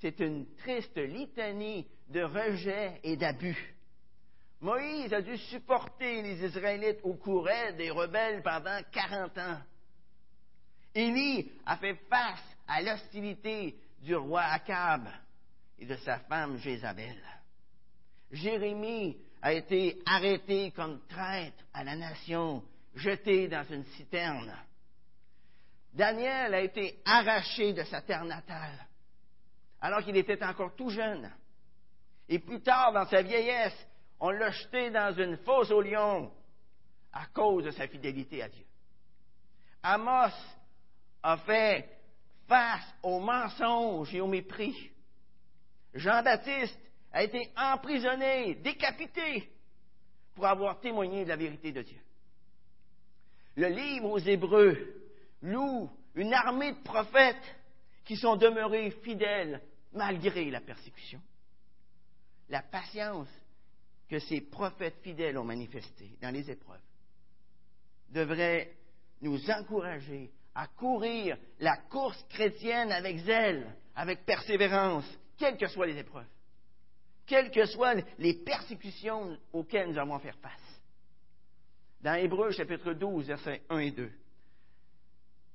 c'est 0.00 0.20
une 0.20 0.46
triste 0.56 0.98
litanie 0.98 1.86
de 2.08 2.22
rejet 2.22 3.00
et 3.02 3.16
d'abus. 3.16 3.74
Moïse 4.60 5.12
a 5.12 5.22
dû 5.22 5.36
supporter 5.36 6.22
les 6.22 6.44
Israélites 6.44 7.00
au 7.02 7.14
courant 7.14 7.72
des 7.76 7.90
rebelles 7.90 8.42
pendant 8.42 8.78
40 8.92 9.38
ans. 9.38 9.58
Élie 10.96 11.52
a 11.66 11.76
fait 11.76 11.94
face 12.08 12.56
à 12.66 12.80
l'hostilité 12.80 13.76
du 14.00 14.16
roi 14.16 14.42
Akab 14.42 15.06
et 15.78 15.84
de 15.84 15.94
sa 15.96 16.20
femme 16.20 16.56
Jézabel. 16.56 17.22
Jérémie 18.32 19.18
a 19.42 19.52
été 19.52 20.00
arrêté 20.06 20.70
comme 20.70 21.06
traître 21.06 21.62
à 21.74 21.84
la 21.84 21.96
nation, 21.96 22.64
jeté 22.94 23.46
dans 23.46 23.64
une 23.64 23.84
citerne. 23.84 24.56
Daniel 25.92 26.54
a 26.54 26.60
été 26.60 26.98
arraché 27.04 27.74
de 27.74 27.84
sa 27.84 28.00
terre 28.00 28.24
natale, 28.24 28.86
alors 29.82 30.02
qu'il 30.02 30.16
était 30.16 30.42
encore 30.42 30.74
tout 30.76 30.88
jeune. 30.88 31.30
Et 32.26 32.38
plus 32.38 32.62
tard, 32.62 32.94
dans 32.94 33.06
sa 33.06 33.20
vieillesse, 33.20 33.86
on 34.18 34.30
l'a 34.30 34.50
jeté 34.50 34.90
dans 34.90 35.14
une 35.14 35.36
fosse 35.38 35.70
au 35.70 35.82
lion 35.82 36.32
à 37.12 37.26
cause 37.26 37.64
de 37.64 37.70
sa 37.70 37.86
fidélité 37.86 38.42
à 38.42 38.48
Dieu. 38.48 38.64
Amos 39.82 40.32
a 41.26 41.38
fait 41.38 41.88
face 42.46 42.94
au 43.02 43.18
mensonge 43.18 44.14
et 44.14 44.20
au 44.20 44.28
mépris. 44.28 44.92
Jean-Baptiste 45.92 46.78
a 47.12 47.24
été 47.24 47.50
emprisonné, 47.56 48.54
décapité, 48.54 49.50
pour 50.36 50.46
avoir 50.46 50.78
témoigné 50.78 51.24
de 51.24 51.30
la 51.30 51.36
vérité 51.36 51.72
de 51.72 51.82
Dieu. 51.82 51.98
Le 53.56 53.66
livre 53.68 54.08
aux 54.08 54.18
Hébreux 54.18 55.02
loue 55.42 55.90
une 56.14 56.32
armée 56.32 56.72
de 56.72 56.82
prophètes 56.82 57.56
qui 58.04 58.16
sont 58.16 58.36
demeurés 58.36 58.92
fidèles 59.02 59.60
malgré 59.94 60.48
la 60.48 60.60
persécution. 60.60 61.20
La 62.50 62.62
patience 62.62 63.28
que 64.08 64.20
ces 64.20 64.42
prophètes 64.42 65.00
fidèles 65.02 65.38
ont 65.38 65.44
manifestée 65.44 66.16
dans 66.22 66.32
les 66.32 66.48
épreuves 66.48 66.78
devrait 68.10 68.70
nous 69.22 69.50
encourager 69.50 70.30
à 70.56 70.66
courir 70.68 71.36
la 71.60 71.76
course 71.76 72.20
chrétienne 72.30 72.90
avec 72.90 73.18
zèle, 73.18 73.76
avec 73.94 74.24
persévérance, 74.24 75.06
quelles 75.36 75.58
que 75.58 75.66
soient 75.66 75.86
les 75.86 75.98
épreuves, 75.98 76.26
quelles 77.26 77.50
que 77.50 77.66
soient 77.66 77.94
les 78.18 78.34
persécutions 78.34 79.38
auxquelles 79.52 79.90
nous 79.90 79.98
avons 79.98 80.14
à 80.14 80.18
faire 80.18 80.38
face. 80.38 80.80
Dans 82.00 82.14
Hébreu 82.14 82.52
chapitre 82.52 82.94
12, 82.94 83.26
versets 83.26 83.62
1 83.68 83.78
et 83.78 83.90
2, 83.90 84.10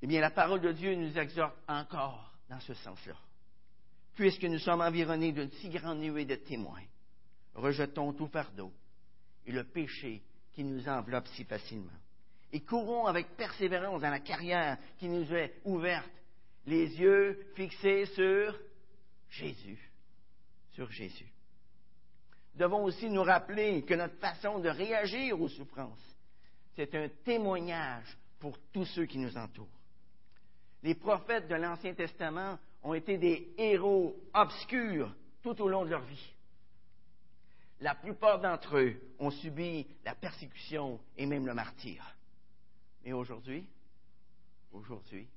eh 0.04 0.08
bien, 0.08 0.22
la 0.22 0.30
parole 0.30 0.62
de 0.62 0.72
Dieu 0.72 0.94
nous 0.94 1.18
exhorte 1.18 1.58
encore 1.68 2.34
dans 2.48 2.60
ce 2.60 2.74
sens-là. 2.76 3.18
Puisque 4.14 4.44
nous 4.44 4.60
sommes 4.60 4.82
environnés 4.82 5.32
d'une 5.32 5.52
si 5.52 5.70
grande 5.70 6.00
nuée 6.00 6.26
de 6.26 6.36
témoins, 6.36 6.84
rejetons 7.56 8.14
tout 8.14 8.28
fardeau 8.28 8.72
et 9.48 9.52
le 9.52 9.64
péché 9.64 10.22
qui 10.54 10.64
nous 10.64 10.88
enveloppe 10.88 11.28
si 11.30 11.44
facilement. 11.44 12.01
Et 12.54 12.62
courons 12.62 13.06
avec 13.06 13.36
persévérance 13.38 14.02
dans 14.02 14.10
la 14.10 14.20
carrière 14.20 14.78
qui 14.98 15.08
nous 15.08 15.34
est 15.34 15.62
ouverte, 15.64 16.12
les 16.66 17.00
yeux 17.00 17.46
fixés 17.56 18.06
sur 18.08 18.60
Jésus. 19.30 19.80
Sur 20.74 20.92
Jésus. 20.92 21.32
Devons 22.56 22.84
aussi 22.84 23.10
nous 23.10 23.24
rappeler 23.24 23.84
que 23.84 23.94
notre 23.94 24.18
façon 24.18 24.60
de 24.60 24.70
réagir 24.70 25.40
aux 25.40 25.48
souffrances, 25.48 26.18
c'est 26.76 26.94
un 26.96 27.08
témoignage 27.24 28.18
pour 28.40 28.58
tous 28.74 28.86
ceux 28.86 29.06
qui 29.06 29.18
nous 29.18 29.38
entourent. 29.38 29.68
Les 30.84 30.96
prophètes 30.96 31.48
de 31.48 31.56
l'Ancien 31.56 31.94
Testament 31.94 32.58
ont 32.84 32.94
été 32.94 33.18
des 33.18 33.54
héros 33.58 34.16
obscurs 34.34 35.14
tout 35.42 35.62
au 35.62 35.70
long 35.70 35.86
de 35.86 35.92
leur 35.92 36.04
vie. 36.04 36.34
La 37.80 37.96
plupart 37.96 38.40
d'entre 38.40 38.78
eux 38.78 38.96
ont 39.20 39.32
subi 39.32 39.88
la 40.06 40.16
persécution 40.16 41.00
et 41.18 41.26
même 41.26 41.46
le 41.46 41.54
martyr. 41.54 42.04
Mais 43.04 43.14
aujourd'hui, 43.14 43.66
aujourd'hui, 44.72 45.28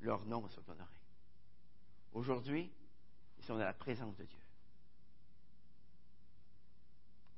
leurs 0.00 0.24
noms 0.26 0.48
sont 0.48 0.62
honorés. 0.70 0.90
Aujourd'hui, 2.12 2.70
ils 3.38 3.44
sont 3.44 3.54
dans 3.54 3.64
la 3.64 3.74
présence 3.74 4.16
de 4.16 4.24
Dieu. 4.24 4.38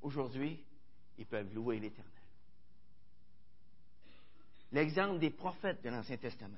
Aujourd'hui, 0.01 0.63
ils 1.17 1.25
peuvent 1.25 1.53
louer 1.53 1.79
l'Éternel. 1.79 2.11
L'exemple 4.71 5.19
des 5.19 5.31
prophètes 5.31 5.83
de 5.83 5.89
l'Ancien 5.89 6.17
Testament 6.17 6.55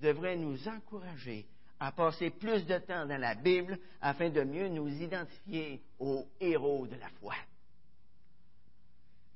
devrait 0.00 0.36
nous 0.36 0.68
encourager 0.68 1.46
à 1.78 1.92
passer 1.92 2.30
plus 2.30 2.64
de 2.66 2.78
temps 2.78 3.06
dans 3.06 3.20
la 3.20 3.34
Bible 3.34 3.78
afin 4.00 4.30
de 4.30 4.42
mieux 4.42 4.68
nous 4.68 4.88
identifier 4.88 5.82
aux 5.98 6.26
héros 6.40 6.86
de 6.86 6.96
la 6.96 7.08
foi. 7.20 7.34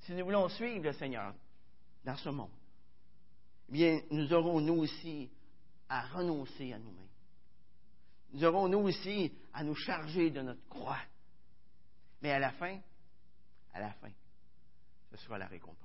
Si 0.00 0.12
nous 0.12 0.24
voulons 0.24 0.48
suivre 0.48 0.84
le 0.84 0.92
Seigneur 0.94 1.34
dans 2.04 2.16
ce 2.16 2.28
monde, 2.28 2.50
eh 3.68 3.72
bien, 3.72 4.00
nous 4.10 4.32
aurons 4.32 4.60
nous 4.60 4.74
aussi 4.74 5.30
à 5.88 6.02
renoncer 6.08 6.72
à 6.72 6.78
nous-mêmes. 6.78 7.08
Nous 8.32 8.44
aurons 8.44 8.68
nous 8.68 8.78
aussi 8.78 9.32
à 9.52 9.64
nous 9.64 9.74
charger 9.74 10.30
de 10.30 10.40
notre 10.40 10.66
croix. 10.68 11.00
Mais 12.22 12.30
à 12.30 12.38
la 12.38 12.52
fin, 12.52 12.78
à 13.72 13.80
la 13.80 13.92
fin, 13.94 14.10
ce 15.10 15.16
sera 15.18 15.38
la 15.38 15.46
récompense. 15.46 15.76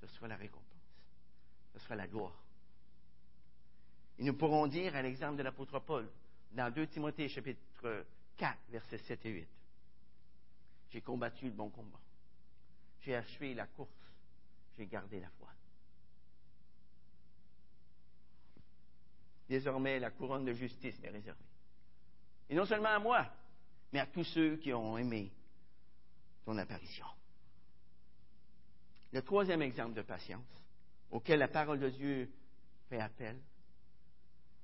Ce 0.00 0.06
sera 0.08 0.28
la 0.28 0.36
récompense. 0.36 0.62
Ce 1.72 1.78
sera 1.80 1.96
la 1.96 2.06
gloire. 2.06 2.42
Et 4.18 4.24
nous 4.24 4.34
pourrons 4.34 4.66
dire, 4.66 4.94
à 4.94 5.02
l'exemple 5.02 5.36
de 5.36 5.42
l'apôtre 5.42 5.78
Paul, 5.80 6.10
dans 6.52 6.70
2 6.70 6.86
Timothée 6.88 7.28
chapitre 7.28 8.04
4, 8.36 8.58
versets 8.68 8.98
7 8.98 9.26
et 9.26 9.30
8, 9.30 9.48
J'ai 10.90 11.00
combattu 11.00 11.46
le 11.46 11.52
bon 11.52 11.70
combat. 11.70 12.00
J'ai 13.00 13.16
achevé 13.16 13.54
la 13.54 13.66
course. 13.66 13.90
J'ai 14.76 14.86
gardé 14.86 15.20
la 15.20 15.30
foi. 15.30 15.48
Désormais, 19.48 19.98
la 19.98 20.10
couronne 20.10 20.44
de 20.44 20.54
justice 20.54 20.98
m'est 21.00 21.10
réservée. 21.10 21.40
Et 22.48 22.54
non 22.54 22.64
seulement 22.64 22.88
à 22.88 22.98
moi, 22.98 23.26
mais 23.92 24.00
à 24.00 24.06
tous 24.06 24.24
ceux 24.24 24.56
qui 24.56 24.72
ont 24.72 24.96
aimé 24.96 25.30
ton 26.44 26.56
apparition. 26.56 27.06
Le 29.12 29.22
troisième 29.22 29.62
exemple 29.62 29.94
de 29.94 30.02
patience 30.02 30.46
auquel 31.10 31.40
la 31.40 31.48
parole 31.48 31.78
de 31.78 31.90
Dieu 31.90 32.32
fait 32.88 33.00
appel, 33.00 33.38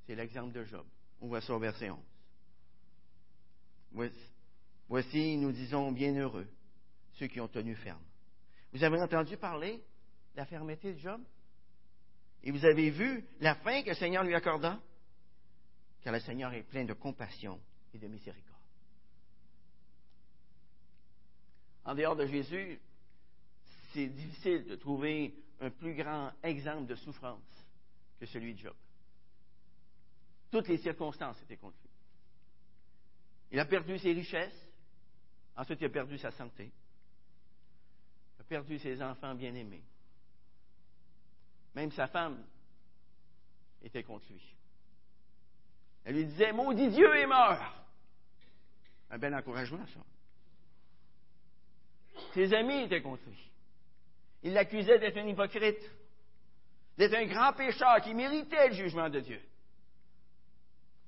c'est 0.07 0.15
l'exemple 0.15 0.53
de 0.53 0.65
Job. 0.65 0.87
On 1.21 1.29
voit 1.29 1.43
ça 1.43 1.55
au 1.55 1.59
verset 1.59 1.91
11. 1.91 1.99
Voici, 4.89 5.37
nous 5.37 5.53
disons 5.53 5.93
bienheureux 5.93 6.49
ceux 7.15 7.27
qui 7.27 7.41
ont 7.41 7.49
tenu 7.49 7.75
ferme. 7.75 8.03
Vous 8.73 8.83
avez 8.83 9.01
entendu 9.03 9.37
parler 9.37 9.83
la 10.39 10.47
fermeté 10.47 10.95
de 10.95 10.99
Job? 11.01 11.21
Et 12.45 12.53
vous 12.53 12.65
avez 12.65 12.91
vu 12.91 13.27
la 13.41 13.57
fin 13.57 13.83
que 13.83 13.89
le 13.89 13.95
Seigneur 13.97 14.23
lui 14.23 14.37
accorda? 14.37 14.81
Car 16.01 16.13
le 16.13 16.21
Seigneur 16.21 16.55
est 16.55 16.63
plein 16.63 16.85
de 16.85 16.93
compassion 16.93 17.61
et 17.93 17.99
de 17.99 18.07
miséricorde. 18.07 18.57
En 21.85 21.95
dehors 21.97 22.15
de 22.15 22.27
Jésus, 22.27 22.79
c'est 23.93 24.07
difficile 24.07 24.65
de 24.67 24.77
trouver 24.77 25.35
un 25.61 25.71
plus 25.71 25.95
grand 25.95 26.31
exemple 26.45 26.87
de 26.87 26.95
souffrance 26.95 27.43
que 28.21 28.27
celui 28.27 28.55
de 28.55 28.61
Job. 28.61 28.77
Toutes 30.53 30.69
les 30.69 30.79
circonstances 30.79 31.43
étaient 31.43 31.57
contre 31.57 31.79
lui. 31.83 31.91
Il 33.51 33.59
a 33.59 33.65
perdu 33.65 33.99
ses 33.99 34.13
richesses, 34.13 34.69
ensuite 35.57 35.81
il 35.81 35.87
a 35.87 35.91
perdu 35.91 36.17
sa 36.17 36.31
santé, 36.31 36.71
il 38.37 38.41
a 38.41 38.45
perdu 38.45 38.79
ses 38.79 39.03
enfants 39.03 39.35
bien-aimés. 39.35 39.83
Même 41.75 41.93
sa 41.93 42.07
femme 42.09 42.45
était 43.83 44.03
contre 44.03 44.27
lui. 44.31 44.55
Elle 46.05 46.17
lui 46.17 46.27
disait, 46.27 46.53
maudit 46.53 46.89
Dieu 46.89 47.17
et 47.17 47.27
meurt. 47.27 47.61
Un 49.11 49.19
bel 49.19 49.35
encouragement, 49.35 49.85
ça. 49.87 50.01
Ses 52.35 52.53
amis 52.55 52.83
étaient 52.83 53.03
contre 53.03 53.25
lui. 53.27 53.51
Ils 54.43 54.53
l'accusaient 54.53 54.99
d'être 54.99 55.17
un 55.17 55.27
hypocrite, 55.27 55.91
d'être 56.97 57.15
un 57.15 57.27
grand 57.27 57.53
pécheur 57.53 58.01
qui 58.03 58.15
méritait 58.15 58.69
le 58.69 58.75
jugement 58.75 59.09
de 59.09 59.21
Dieu. 59.21 59.41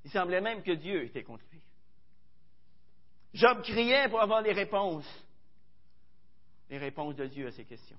Il 0.04 0.10
semblait 0.10 0.40
même 0.40 0.62
que 0.62 0.72
Dieu 0.72 1.04
était 1.04 1.22
contre 1.22 1.44
lui. 1.52 1.60
Job 3.34 3.62
criait 3.62 4.08
pour 4.08 4.20
avoir 4.20 4.42
des 4.42 4.52
réponses. 4.52 5.08
Les 6.68 6.78
réponses 6.78 7.16
de 7.16 7.26
Dieu 7.26 7.46
à 7.46 7.52
ces 7.52 7.64
questions. 7.64 7.98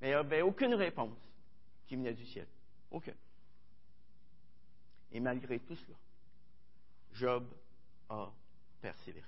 Mais 0.00 0.08
il 0.08 0.10
n'y 0.10 0.14
avait 0.14 0.42
aucune 0.42 0.74
réponse 0.74 1.18
qui 1.86 1.96
venait 1.96 2.12
du 2.12 2.26
ciel. 2.26 2.46
Aucune. 2.90 3.14
Et 5.12 5.20
malgré 5.20 5.58
tout 5.60 5.76
cela, 5.76 5.96
Job 7.12 7.46
a 8.08 8.30
persévéré. 8.80 9.26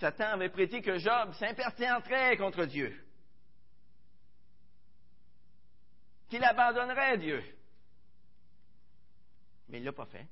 Satan 0.00 0.32
avait 0.32 0.48
prêté 0.48 0.82
que 0.82 0.98
Job 0.98 1.32
s'impertienterait 1.34 2.36
contre 2.36 2.64
Dieu. 2.64 2.98
qu'il 6.32 6.42
abandonnerait 6.44 7.18
Dieu. 7.18 7.44
Mais 9.68 9.76
il 9.76 9.80
ne 9.82 9.86
l'a 9.86 9.92
pas 9.92 10.06
fait. 10.06 10.26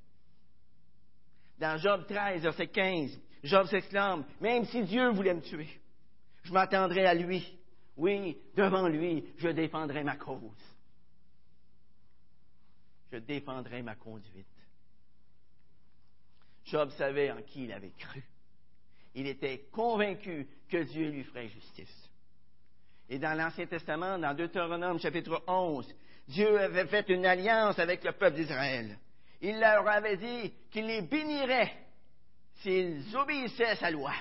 Dans 1.58 1.76
Job 1.76 2.06
13, 2.08 2.40
verset 2.40 2.68
15, 2.68 3.20
Job 3.42 3.66
s'exclame, 3.66 4.24
même 4.40 4.64
si 4.64 4.82
Dieu 4.84 5.10
voulait 5.10 5.34
me 5.34 5.42
tuer, 5.42 5.68
je 6.50 6.54
m'attendrai 6.54 7.06
à 7.06 7.14
lui. 7.14 7.46
Oui, 7.96 8.36
devant 8.56 8.88
lui, 8.88 9.24
je 9.38 9.50
défendrai 9.50 10.02
ma 10.02 10.16
cause. 10.16 10.40
Je 13.12 13.18
défendrai 13.18 13.82
ma 13.82 13.94
conduite. 13.94 14.46
Job 16.64 16.90
savait 16.90 17.30
en 17.30 17.40
qui 17.42 17.64
il 17.64 17.72
avait 17.72 17.92
cru. 17.92 18.24
Il 19.14 19.28
était 19.28 19.68
convaincu 19.70 20.48
que 20.68 20.82
Dieu 20.82 21.10
lui 21.10 21.22
ferait 21.22 21.48
justice. 21.48 22.10
Et 23.08 23.20
dans 23.20 23.38
l'Ancien 23.38 23.66
Testament, 23.66 24.18
dans 24.18 24.34
Deutéronome 24.34 24.98
chapitre 24.98 25.44
11, 25.46 25.94
Dieu 26.26 26.58
avait 26.58 26.86
fait 26.86 27.08
une 27.10 27.26
alliance 27.26 27.78
avec 27.78 28.02
le 28.02 28.10
peuple 28.12 28.36
d'Israël. 28.36 28.98
Il 29.40 29.60
leur 29.60 29.86
avait 29.86 30.16
dit 30.16 30.52
qu'il 30.72 30.86
les 30.86 31.02
bénirait 31.02 31.76
s'ils 32.56 33.16
obéissaient 33.16 33.66
à 33.66 33.76
sa 33.76 33.90
loi. 33.92 34.12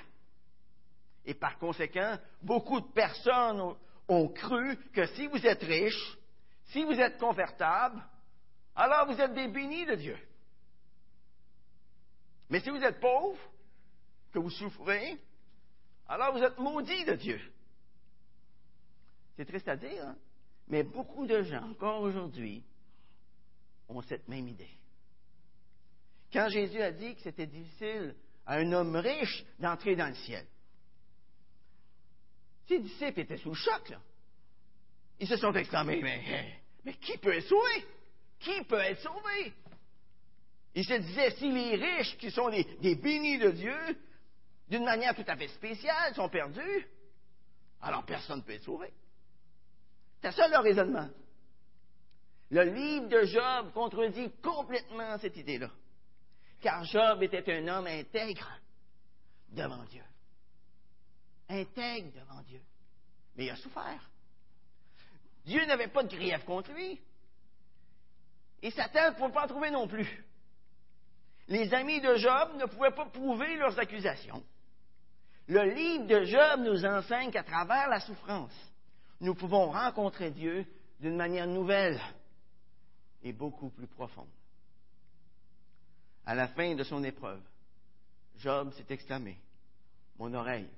Et 1.25 1.33
par 1.33 1.57
conséquent, 1.57 2.17
beaucoup 2.41 2.79
de 2.79 2.91
personnes 2.91 3.75
ont 4.07 4.27
cru 4.29 4.77
que 4.93 5.05
si 5.07 5.27
vous 5.27 5.45
êtes 5.45 5.63
riche, 5.63 6.17
si 6.67 6.83
vous 6.83 6.99
êtes 6.99 7.17
confortable, 7.17 8.03
alors 8.75 9.05
vous 9.07 9.19
êtes 9.19 9.33
des 9.33 9.47
bénis 9.47 9.85
de 9.85 9.95
Dieu. 9.95 10.17
Mais 12.49 12.59
si 12.61 12.69
vous 12.69 12.83
êtes 12.83 12.99
pauvre, 12.99 13.37
que 14.31 14.39
vous 14.39 14.49
souffrez, 14.49 15.17
alors 16.07 16.33
vous 16.33 16.43
êtes 16.43 16.57
maudits 16.57 17.05
de 17.05 17.13
Dieu. 17.13 17.39
C'est 19.35 19.45
triste 19.45 19.67
à 19.67 19.75
dire, 19.75 20.05
hein? 20.05 20.15
mais 20.67 20.83
beaucoup 20.83 21.25
de 21.25 21.41
gens, 21.43 21.69
encore 21.69 22.01
aujourd'hui, 22.01 22.63
ont 23.87 24.01
cette 24.01 24.27
même 24.27 24.47
idée. 24.47 24.69
Quand 26.31 26.49
Jésus 26.49 26.81
a 26.81 26.91
dit 26.91 27.15
que 27.15 27.21
c'était 27.21 27.47
difficile 27.47 28.15
à 28.45 28.55
un 28.55 28.71
homme 28.71 28.95
riche 28.95 29.45
d'entrer 29.59 29.95
dans 29.95 30.07
le 30.07 30.15
ciel, 30.15 30.45
ses 32.69 32.79
disciples 32.79 33.21
étaient 33.21 33.37
sous 33.37 33.49
le 33.49 33.55
choc. 33.55 33.89
Là. 33.89 33.99
Ils 35.19 35.27
se 35.27 35.37
sont 35.37 35.53
exclamés, 35.53 36.01
mais, 36.01 36.61
mais 36.85 36.93
qui 36.93 37.17
peut 37.17 37.35
être 37.35 37.47
sauvé? 37.47 37.85
Qui 38.39 38.63
peut 38.63 38.79
être 38.79 39.01
sauvé? 39.01 39.53
Ils 40.75 40.85
se 40.85 40.93
disaient, 40.93 41.31
si 41.31 41.51
les 41.51 41.75
riches, 41.75 42.15
qui 42.17 42.29
sont 42.29 42.49
des, 42.49 42.95
bénis 42.95 43.39
de 43.39 43.49
Dieu, 43.49 43.97
d'une 44.69 44.85
manière 44.85 45.15
tout 45.15 45.25
à 45.27 45.35
fait 45.35 45.47
spéciale, 45.47 46.13
sont 46.13 46.29
perdus, 46.29 46.87
alors 47.81 48.05
personne 48.05 48.39
ne 48.39 48.43
peut 48.43 48.53
être 48.53 48.63
sauvé. 48.63 48.93
C'est 50.21 50.31
ça 50.31 50.47
leur 50.47 50.63
raisonnement. 50.63 51.09
Le 52.51 52.63
livre 52.63 53.07
de 53.07 53.25
Job 53.25 53.73
contredit 53.73 54.31
complètement 54.43 55.17
cette 55.17 55.37
idée-là. 55.37 55.71
Car 56.61 56.83
Job 56.83 57.23
était 57.23 57.51
un 57.51 57.67
homme 57.67 57.87
intègre 57.87 58.47
devant 59.49 59.83
Dieu 59.85 60.03
intègre 61.49 62.11
devant 62.13 62.41
Dieu. 62.43 62.61
Mais 63.35 63.45
il 63.45 63.49
a 63.49 63.55
souffert. 63.55 64.09
Dieu 65.45 65.65
n'avait 65.65 65.87
pas 65.87 66.03
de 66.03 66.15
grief 66.15 66.43
contre 66.45 66.71
lui. 66.71 67.01
Et 68.61 68.71
Satan 68.71 69.11
ne 69.11 69.15
pouvait 69.15 69.33
pas 69.33 69.45
en 69.45 69.47
trouver 69.47 69.71
non 69.71 69.87
plus. 69.87 70.23
Les 71.47 71.73
amis 71.73 72.01
de 72.01 72.15
Job 72.15 72.55
ne 72.57 72.65
pouvaient 72.65 72.91
pas 72.91 73.05
prouver 73.07 73.55
leurs 73.55 73.79
accusations. 73.79 74.43
Le 75.47 75.63
livre 75.73 76.05
de 76.05 76.23
Job 76.25 76.59
nous 76.59 76.85
enseigne 76.85 77.31
qu'à 77.31 77.43
travers 77.43 77.89
la 77.89 77.99
souffrance, 78.01 78.53
nous 79.19 79.33
pouvons 79.33 79.71
rencontrer 79.71 80.29
Dieu 80.29 80.65
d'une 80.99 81.15
manière 81.15 81.47
nouvelle 81.47 81.99
et 83.23 83.33
beaucoup 83.33 83.69
plus 83.69 83.87
profonde. 83.87 84.29
À 86.25 86.35
la 86.35 86.47
fin 86.49 86.75
de 86.75 86.83
son 86.83 87.03
épreuve, 87.03 87.41
Job 88.37 88.71
s'est 88.73 88.93
exclamé, 88.93 89.39
Mon 90.17 90.33
oreille 90.33 90.69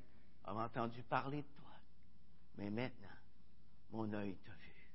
a 0.46 0.54
entendu 0.54 1.02
parler 1.04 1.42
de 1.42 1.48
toi. 1.56 1.72
Mais 2.58 2.70
maintenant, 2.70 3.08
mon 3.92 4.12
œil 4.14 4.36
t'a 4.46 4.52
vu. 4.52 4.92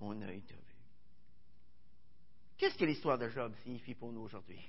Mon 0.00 0.20
œil 0.22 0.42
t'a 0.42 0.54
vu. 0.54 0.60
Qu'est-ce 2.56 2.78
que 2.78 2.84
l'histoire 2.84 3.18
de 3.18 3.28
Job 3.28 3.54
signifie 3.62 3.94
pour 3.94 4.12
nous 4.12 4.22
aujourd'hui? 4.22 4.60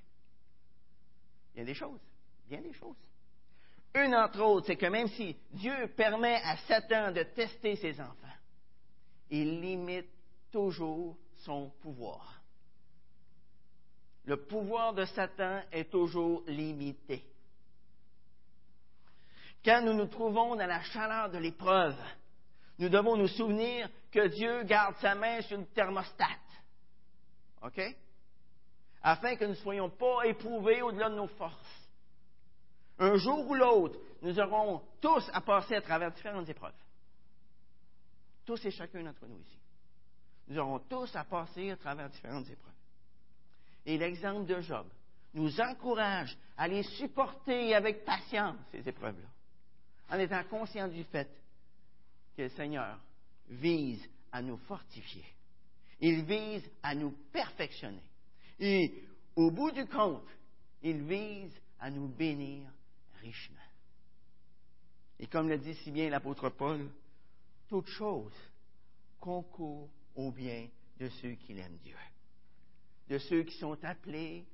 Il 1.54 1.60
y 1.60 1.62
a 1.62 1.66
des 1.66 1.74
choses. 1.74 2.02
Bien 2.48 2.62
des 2.62 2.74
choses. 2.74 2.98
Une 3.96 4.16
entre 4.16 4.42
autres, 4.42 4.68
c'est 4.68 4.76
que 4.76 4.86
même 4.86 5.08
si 5.08 5.36
Dieu 5.52 5.88
permet 5.96 6.36
à 6.44 6.58
Satan 6.58 7.12
de 7.12 7.24
tester 7.24 7.76
ses 7.78 8.00
enfants, 8.00 8.28
il 9.30 9.60
limite 9.62 10.10
toujours 10.52 11.18
son 11.38 11.70
pouvoir. 11.82 12.42
Le 14.26 14.38
pouvoir 14.38 14.94
de 14.94 15.06
Satan 15.06 15.62
est 15.72 15.90
toujours 15.90 16.44
limité. 16.48 17.24
Quand 19.64 19.82
nous 19.82 19.94
nous 19.94 20.08
trouvons 20.08 20.56
dans 20.56 20.66
la 20.66 20.82
chaleur 20.82 21.30
de 21.30 21.38
l'épreuve, 21.38 21.98
nous 22.80 22.90
devons 22.90 23.16
nous 23.16 23.28
souvenir 23.28 23.90
que 24.12 24.28
Dieu 24.28 24.64
garde 24.64 24.96
sa 24.98 25.16
main 25.16 25.42
sur 25.42 25.58
le 25.58 25.66
thermostat. 25.66 26.26
OK? 27.64 27.82
Afin 29.02 29.36
que 29.36 29.46
nous 29.46 29.52
ne 29.52 29.56
soyons 29.56 29.90
pas 29.90 30.24
éprouvés 30.26 30.82
au-delà 30.82 31.10
de 31.10 31.16
nos 31.16 31.28
forces. 31.28 31.90
Un 33.00 33.16
jour 33.18 33.48
ou 33.50 33.56
l'autre, 33.56 34.00
nous 34.22 34.40
aurons 34.40 34.82
tous 35.02 35.30
à 35.34 35.42
passer 35.42 35.76
à 35.76 35.82
travers 35.82 36.12
différentes 36.12 36.50
épreuves. 36.50 36.74
Tous 38.46 38.64
et 38.66 38.72
chacun 38.72 39.04
d'entre 39.04 39.26
nous 39.28 39.40
ici. 39.40 39.60
Nous 40.48 40.58
aurons 40.58 40.80
tous 40.80 41.16
à 41.16 41.24
passer 41.24 41.72
à 41.72 41.78
travers 41.78 42.10
différentes 42.10 42.50
épreuves. 42.50 42.74
Et 43.86 43.98
l'exemple 43.98 44.46
de 44.46 44.62
Job 44.62 44.88
nous 45.34 45.60
encourage 45.62 46.38
à 46.58 46.68
les 46.68 46.84
supporter 46.84 47.76
avec 47.76 48.06
patience, 48.06 48.58
ces 48.72 48.88
épreuves-là 48.88 49.28
en 50.10 50.20
étant 50.20 50.44
conscient 50.46 50.88
du 50.88 51.04
fait 51.06 51.30
que 52.36 52.44
le 52.44 52.50
Seigneur 52.50 53.00
vise 53.50 54.08
à 54.32 54.42
nous 54.42 54.58
fortifier. 54.58 55.26
Il 56.00 56.24
vise 56.26 56.64
à 56.84 56.94
nous 56.94 57.12
perfectionner. 57.32 58.04
Et 58.60 59.04
au 59.36 59.52
bout 59.52 59.72
du 59.72 59.86
compte, 59.86 60.28
il 60.84 61.04
vise 61.04 61.54
à 61.80 61.90
nous 61.90 62.08
bénir 62.08 62.70
richement. 63.22 63.56
Et 65.20 65.28
comme 65.28 65.50
le 65.50 65.58
dit 65.58 65.74
si 65.76 65.92
bien 65.92 66.10
l'apôtre 66.10 66.50
Paul, 66.50 66.88
toute 67.68 67.88
chose 67.88 68.34
concourt 69.20 69.90
au 70.16 70.32
bien 70.32 70.68
de 71.00 71.10
ceux 71.10 71.34
qui 71.34 71.54
l'aiment 71.54 71.78
Dieu, 71.84 71.98
de 73.10 73.18
ceux 73.18 73.44
qui 73.44 73.58
sont 73.58 73.84
appelés 73.84 74.46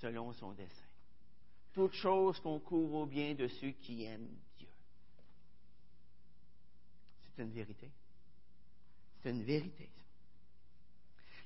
selon 0.00 0.32
son 0.32 0.52
dessein. 0.52 0.84
Toute 1.74 1.92
chose 1.94 2.38
concourt 2.40 2.94
au 2.94 3.06
bien 3.06 3.34
de 3.34 3.48
ceux 3.48 3.70
qui 3.70 4.04
aiment 4.04 4.36
c'est 7.38 7.44
une 7.44 7.52
vérité. 7.52 7.88
C'est 9.22 9.30
une 9.30 9.44
vérité. 9.44 9.88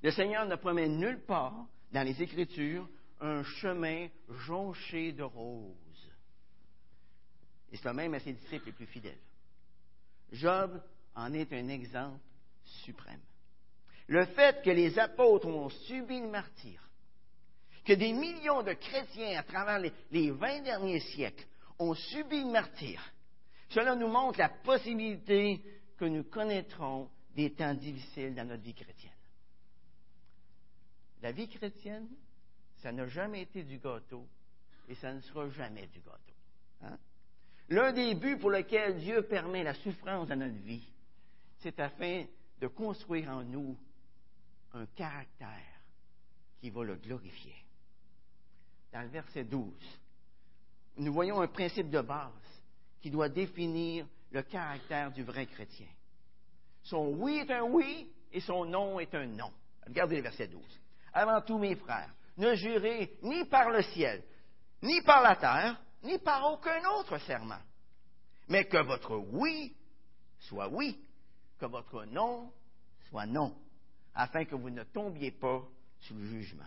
Le 0.02 0.10
Seigneur 0.10 0.46
ne 0.46 0.56
promet 0.56 0.88
nulle 0.88 1.20
part 1.20 1.66
dans 1.92 2.02
les 2.02 2.20
Écritures 2.22 2.88
un 3.20 3.44
chemin 3.44 4.08
jonché 4.46 5.12
de 5.12 5.22
roses. 5.22 5.76
Et 7.70 7.76
c'est 7.76 7.92
même 7.92 8.14
à 8.14 8.20
ses 8.20 8.32
disciples 8.32 8.66
les 8.66 8.72
plus 8.72 8.86
fidèles. 8.86 9.20
Job 10.32 10.82
en 11.14 11.34
est 11.34 11.52
un 11.52 11.68
exemple 11.68 12.20
suprême. 12.84 13.20
Le 14.06 14.24
fait 14.24 14.62
que 14.64 14.70
les 14.70 14.98
apôtres 14.98 15.46
ont 15.46 15.68
subi 15.68 16.20
le 16.20 16.28
martyr, 16.28 16.80
que 17.84 17.92
des 17.92 18.12
millions 18.12 18.62
de 18.62 18.72
chrétiens 18.72 19.38
à 19.38 19.42
travers 19.42 19.78
les, 19.78 19.92
les 20.10 20.30
20 20.30 20.62
derniers 20.62 21.00
siècles 21.00 21.46
ont 21.78 21.94
subi 21.94 22.40
le 22.40 22.50
martyr, 22.50 23.00
cela 23.68 23.94
nous 23.94 24.08
montre 24.08 24.38
la 24.38 24.48
possibilité 24.48 25.62
que 26.02 26.06
nous 26.08 26.24
connaîtrons 26.24 27.08
des 27.36 27.52
temps 27.52 27.74
difficiles 27.74 28.34
dans 28.34 28.44
notre 28.44 28.64
vie 28.64 28.74
chrétienne. 28.74 29.12
La 31.22 31.30
vie 31.30 31.46
chrétienne, 31.46 32.08
ça 32.78 32.90
n'a 32.90 33.06
jamais 33.06 33.42
été 33.42 33.62
du 33.62 33.78
gâteau 33.78 34.26
et 34.88 34.96
ça 34.96 35.12
ne 35.12 35.20
sera 35.20 35.48
jamais 35.50 35.86
du 35.86 36.00
gâteau. 36.00 36.34
Hein? 36.82 36.98
L'un 37.68 37.92
des 37.92 38.16
buts 38.16 38.36
pour 38.36 38.50
lesquels 38.50 38.98
Dieu 38.98 39.22
permet 39.22 39.62
la 39.62 39.74
souffrance 39.74 40.26
dans 40.26 40.34
notre 40.34 40.60
vie, 40.64 40.88
c'est 41.60 41.78
afin 41.78 42.24
de 42.60 42.66
construire 42.66 43.28
en 43.28 43.44
nous 43.44 43.78
un 44.72 44.86
caractère 44.86 45.80
qui 46.60 46.70
va 46.70 46.82
le 46.82 46.96
glorifier. 46.96 47.54
Dans 48.92 49.02
le 49.02 49.08
verset 49.08 49.44
12, 49.44 49.72
nous 50.96 51.12
voyons 51.12 51.40
un 51.40 51.46
principe 51.46 51.90
de 51.90 52.00
base 52.00 52.32
qui 53.00 53.08
doit 53.08 53.28
définir 53.28 54.04
le 54.32 54.42
caractère 54.42 55.12
du 55.12 55.22
vrai 55.22 55.46
chrétien. 55.46 55.86
Son 56.82 57.08
oui 57.18 57.38
est 57.38 57.50
un 57.50 57.62
oui 57.62 58.10
et 58.32 58.40
son 58.40 58.64
non 58.64 58.98
est 58.98 59.14
un 59.14 59.26
non. 59.26 59.52
Regardez 59.86 60.16
le 60.16 60.22
verset 60.22 60.48
12. 60.48 60.62
Avant 61.12 61.40
tout, 61.42 61.58
mes 61.58 61.76
frères, 61.76 62.12
ne 62.38 62.54
jurez 62.54 63.18
ni 63.22 63.44
par 63.44 63.70
le 63.70 63.82
ciel, 63.82 64.24
ni 64.82 65.02
par 65.02 65.22
la 65.22 65.36
terre, 65.36 65.80
ni 66.02 66.18
par 66.18 66.50
aucun 66.50 66.82
autre 66.98 67.18
serment, 67.18 67.60
mais 68.48 68.64
que 68.64 68.78
votre 68.78 69.16
oui 69.16 69.76
soit 70.40 70.68
oui, 70.68 70.98
que 71.58 71.66
votre 71.66 72.04
non 72.06 72.50
soit 73.10 73.26
non, 73.26 73.54
afin 74.14 74.46
que 74.46 74.54
vous 74.54 74.70
ne 74.70 74.82
tombiez 74.84 75.30
pas 75.30 75.62
sous 76.00 76.14
le 76.14 76.24
jugement. 76.24 76.64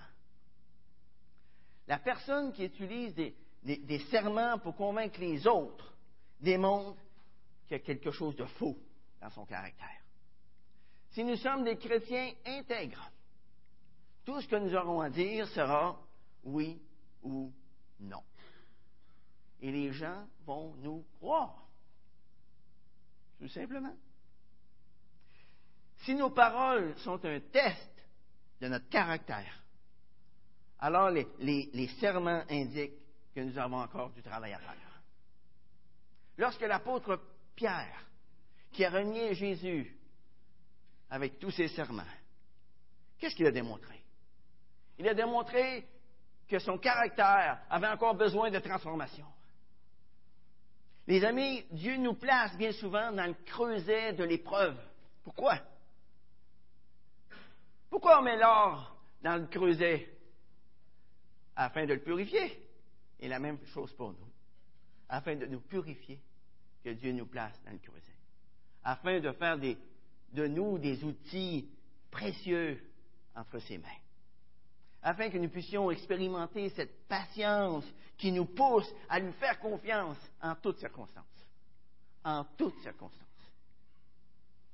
La 1.87 1.97
personne 1.97 2.53
qui 2.53 2.65
utilise 2.65 3.13
des, 3.15 3.35
des 3.63 3.99
serments 4.11 4.59
pour 4.59 4.75
convaincre 4.75 5.19
les 5.19 5.47
autres 5.47 5.93
démontre 6.39 7.01
qu'il 7.67 7.77
y 7.77 7.79
a 7.79 7.83
quelque 7.83 8.11
chose 8.11 8.35
de 8.35 8.45
faux 8.45 8.77
dans 9.21 9.29
son 9.29 9.45
caractère. 9.45 10.01
Si 11.11 11.23
nous 11.23 11.37
sommes 11.37 11.63
des 11.63 11.77
chrétiens 11.77 12.33
intègres, 12.45 13.11
tout 14.25 14.41
ce 14.41 14.47
que 14.47 14.55
nous 14.55 14.73
aurons 14.75 15.01
à 15.01 15.09
dire 15.09 15.47
sera 15.49 15.99
oui 16.43 16.81
ou 17.23 17.51
non. 17.99 18.23
Et 19.61 19.71
les 19.71 19.93
gens 19.93 20.27
vont 20.45 20.75
nous 20.75 21.05
croire. 21.19 21.67
tout 23.39 23.47
simplement. 23.49 23.95
Si 25.99 26.13
nos 26.15 26.29
paroles 26.29 26.95
sont 26.99 27.23
un 27.25 27.39
test 27.39 27.91
de 28.61 28.67
notre 28.67 28.89
caractère, 28.89 29.63
alors 30.79 31.09
les, 31.09 31.87
serments 31.99 32.43
indiquent 32.49 32.99
que 33.33 33.39
nous 33.39 33.57
avons 33.57 33.77
encore 33.77 34.11
du 34.11 34.21
travail 34.21 34.53
à 34.53 34.59
faire. 34.59 35.01
Lorsque 36.37 36.61
l'apôtre 36.61 37.19
Pierre, 37.55 38.05
qui 38.71 38.83
a 38.83 38.89
renié 38.89 39.33
Jésus 39.33 39.95
avec 41.09 41.39
tous 41.39 41.51
ses 41.51 41.69
serments, 41.69 42.03
qu'est-ce 43.17 43.35
qu'il 43.35 43.45
a 43.45 43.51
démontré? 43.51 44.03
Il 44.97 45.07
a 45.07 45.13
démontré 45.13 45.87
que 46.47 46.59
son 46.59 46.77
caractère 46.77 47.61
avait 47.69 47.87
encore 47.87 48.15
besoin 48.15 48.51
de 48.51 48.59
transformation. 48.59 49.25
Les 51.07 51.23
amis, 51.23 51.65
Dieu 51.71 51.97
nous 51.97 52.15
place 52.15 52.55
bien 52.57 52.71
souvent 52.71 53.11
dans 53.11 53.27
le 53.27 53.35
creuset 53.45 54.13
de 54.13 54.23
l'épreuve. 54.23 54.77
Pourquoi? 55.23 55.59
Pourquoi 57.89 58.19
on 58.19 58.23
met 58.23 58.37
l'or 58.37 58.95
dans 59.21 59.37
le 59.37 59.47
creuset? 59.47 60.09
Afin 61.55 61.85
de 61.85 61.93
le 61.93 62.01
purifier. 62.01 62.61
Et 63.19 63.27
la 63.27 63.39
même 63.39 63.63
chose 63.67 63.93
pour 63.93 64.11
nous. 64.11 64.29
Afin 65.07 65.35
de 65.35 65.45
nous 65.45 65.61
purifier, 65.61 66.19
que 66.85 66.91
Dieu 66.91 67.11
nous 67.11 67.25
place 67.25 67.59
dans 67.65 67.71
le 67.71 67.79
creuset. 67.79 68.15
Afin 68.83 69.19
de 69.19 69.31
faire 69.33 69.57
de 69.57 70.47
nous 70.47 70.77
des 70.77 71.03
outils 71.03 71.67
précieux 72.09 72.79
entre 73.35 73.59
ses 73.59 73.77
mains 73.77 73.99
afin 75.05 75.29
que 75.29 75.37
nous 75.37 75.49
puissions 75.49 75.91
expérimenter 75.91 76.69
cette 76.69 77.07
patience 77.07 77.85
qui 78.17 78.31
nous 78.31 78.45
pousse 78.45 78.91
à 79.07 79.19
lui 79.19 79.31
faire 79.33 79.59
confiance 79.59 80.17
en 80.41 80.55
toutes 80.55 80.79
circonstances. 80.79 81.23
En 82.23 82.43
toutes 82.57 82.79
circonstances. 82.79 83.21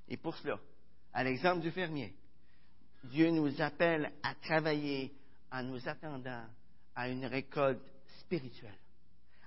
Et 0.07 0.15
pour 0.15 0.33
cela, 0.37 0.57
à 1.13 1.25
l'exemple 1.25 1.59
du 1.59 1.69
fermier, 1.71 2.15
Dieu 3.03 3.29
nous 3.29 3.61
appelle 3.61 4.09
à 4.23 4.33
travailler 4.35 5.13
en 5.51 5.63
nous 5.63 5.85
attendant 5.89 6.45
à 6.95 7.09
une 7.09 7.25
récolte 7.25 7.83
spirituelle, 8.21 8.79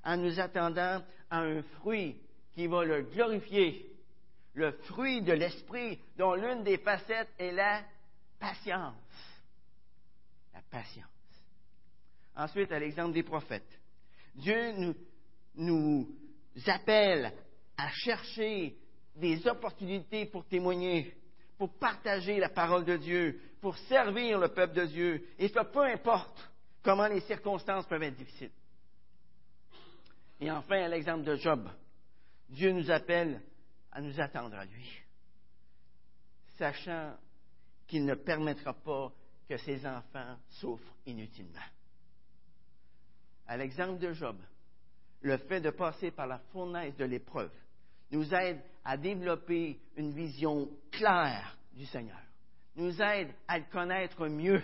en 0.05 0.19
nous 0.19 0.39
attendant 0.39 1.03
à 1.31 1.39
un 1.39 1.63
fruit 1.63 2.21
qui 2.55 2.67
va 2.67 2.85
le 2.85 3.03
glorifier, 3.03 3.87
le 4.55 4.73
fruit 4.73 5.23
de 5.23 5.33
l'esprit 5.33 5.99
dont 6.17 6.35
l'une 6.35 6.63
des 6.63 6.79
facettes 6.79 7.31
est 7.39 7.53
la 7.53 7.83
patience 8.39 8.95
la 10.55 10.63
patience. 10.71 11.05
Ensuite, 12.37 12.73
à 12.73 12.79
l'exemple 12.79 13.13
des 13.13 13.23
prophètes, 13.23 13.81
Dieu 14.35 14.73
nous, 14.73 14.95
nous 15.57 16.09
appelle 16.67 17.33
à 17.77 17.91
chercher 17.91 18.77
des 19.17 19.47
opportunités 19.47 20.27
pour 20.27 20.47
témoigner, 20.47 21.15
pour 21.59 21.73
partager 21.79 22.39
la 22.39 22.49
parole 22.49 22.85
de 22.85 22.97
Dieu, 22.97 23.41
pour 23.61 23.77
servir 23.79 24.39
le 24.39 24.49
peuple 24.49 24.75
de 24.75 24.87
Dieu. 24.87 25.27
Et 25.39 25.49
ça, 25.49 25.65
peu 25.65 25.85
importe 25.85 26.51
comment 26.83 27.07
les 27.07 27.21
circonstances 27.21 27.87
peuvent 27.87 28.03
être 28.03 28.17
difficiles. 28.17 28.51
Et 30.41 30.51
enfin, 30.51 30.83
à 30.83 30.89
l'exemple 30.89 31.25
de 31.25 31.37
Job, 31.37 31.69
Dieu 32.55 32.71
nous 32.71 32.89
appelle 32.91 33.43
à 33.91 34.01
nous 34.01 34.21
attendre 34.21 34.55
à 34.55 34.65
lui, 34.65 34.89
sachant 36.57 37.17
qu'il 37.89 38.05
ne 38.05 38.15
permettra 38.15 38.73
pas 38.73 39.13
que 39.49 39.57
ses 39.57 39.85
enfants 39.85 40.37
souffrent 40.51 40.95
inutilement. 41.05 41.59
À 43.49 43.57
l'exemple 43.57 43.99
de 43.99 44.13
Job, 44.13 44.37
le 45.23 45.37
fait 45.37 45.61
de 45.61 45.71
passer 45.71 46.13
par 46.13 46.29
la 46.29 46.39
fournaise 46.53 46.97
de 46.97 47.05
l'épreuve 47.05 47.53
nous 48.13 48.33
aide 48.33 48.61
à 48.85 48.97
développer 48.97 49.81
une 49.97 50.13
vision 50.13 50.71
claire 50.93 51.59
du 51.73 51.87
Seigneur, 51.87 52.21
nous 52.77 53.03
aide 53.03 53.35
à 53.49 53.59
le 53.59 53.65
connaître 53.65 54.29
mieux. 54.29 54.63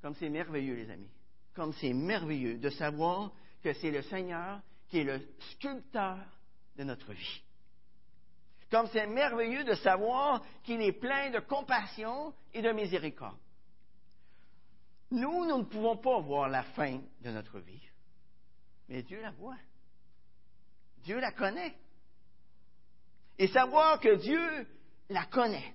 Comme 0.00 0.14
c'est 0.14 0.30
merveilleux, 0.30 0.76
les 0.76 0.90
amis, 0.90 1.10
comme 1.52 1.74
c'est 1.74 1.92
merveilleux 1.92 2.56
de 2.56 2.70
savoir 2.70 3.30
que 3.62 3.74
c'est 3.74 3.90
le 3.90 4.02
Seigneur 4.02 4.62
qui 4.88 4.98
est 5.00 5.04
le 5.04 5.20
sculpteur 5.52 6.18
de 6.76 6.84
notre 6.84 7.12
vie. 7.12 7.42
Comme 8.70 8.88
c'est 8.88 9.06
merveilleux 9.06 9.64
de 9.64 9.74
savoir 9.74 10.42
qu'il 10.62 10.80
est 10.82 10.92
plein 10.92 11.30
de 11.30 11.40
compassion 11.40 12.34
et 12.52 12.60
de 12.60 12.70
miséricorde. 12.72 13.38
Nous, 15.10 15.46
nous 15.46 15.58
ne 15.58 15.64
pouvons 15.64 15.96
pas 15.96 16.20
voir 16.20 16.48
la 16.48 16.62
fin 16.62 17.00
de 17.22 17.30
notre 17.30 17.58
vie, 17.60 17.82
mais 18.88 19.02
Dieu 19.02 19.22
la 19.22 19.30
voit. 19.30 19.56
Dieu 20.98 21.18
la 21.18 21.32
connaît. 21.32 21.74
Et 23.38 23.46
savoir 23.48 24.00
que 24.00 24.16
Dieu 24.16 24.66
la 25.08 25.24
connaît, 25.26 25.74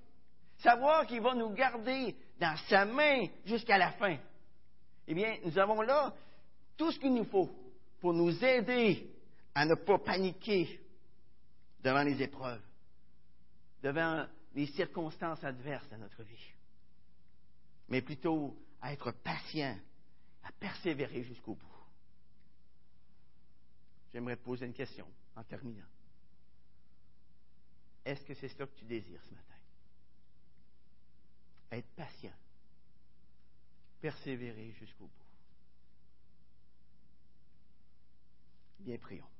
savoir 0.59 1.07
qu'il 1.07 1.21
va 1.21 1.33
nous 1.33 1.49
garder 1.49 2.15
dans 2.39 2.55
sa 2.69 2.85
main 2.85 3.25
jusqu'à 3.45 3.77
la 3.77 3.93
fin, 3.93 4.17
eh 5.07 5.13
bien, 5.13 5.37
nous 5.43 5.57
avons 5.57 5.81
là 5.81 6.13
tout 6.77 6.91
ce 6.91 6.99
qu'il 6.99 7.13
nous 7.13 7.25
faut 7.25 7.49
pour 8.03 8.13
nous 8.13 8.43
aider 8.43 9.09
à 9.55 9.65
ne 9.65 9.75
pas 9.75 9.97
paniquer 9.97 10.77
devant 11.81 12.03
les 12.03 12.21
épreuves, 12.21 12.61
devant 13.81 14.27
les 14.53 14.67
circonstances 14.67 15.41
adverses 15.41 15.87
de 15.87 15.95
notre 15.95 16.21
vie, 16.21 16.51
mais 17.87 18.01
plutôt 18.01 18.57
à 18.81 18.91
être 18.91 19.13
patient, 19.13 19.79
à 20.43 20.51
persévérer 20.51 21.23
jusqu'au 21.23 21.55
bout. 21.55 21.77
J'aimerais 24.11 24.35
te 24.35 24.43
poser 24.43 24.65
une 24.65 24.73
question 24.73 25.07
en 25.37 25.43
terminant. 25.45 25.87
Est-ce 28.03 28.25
que 28.25 28.33
c'est 28.33 28.49
ça 28.49 28.65
que 28.65 28.79
tu 28.79 28.83
désires 28.83 29.23
ce 29.23 29.33
matin? 29.33 29.55
Être 31.71 31.89
patient, 31.95 32.35
persévérer 34.01 34.73
jusqu'au 34.73 35.05
bout. 35.05 35.22
Bien, 38.83 38.99
prions. 38.99 39.32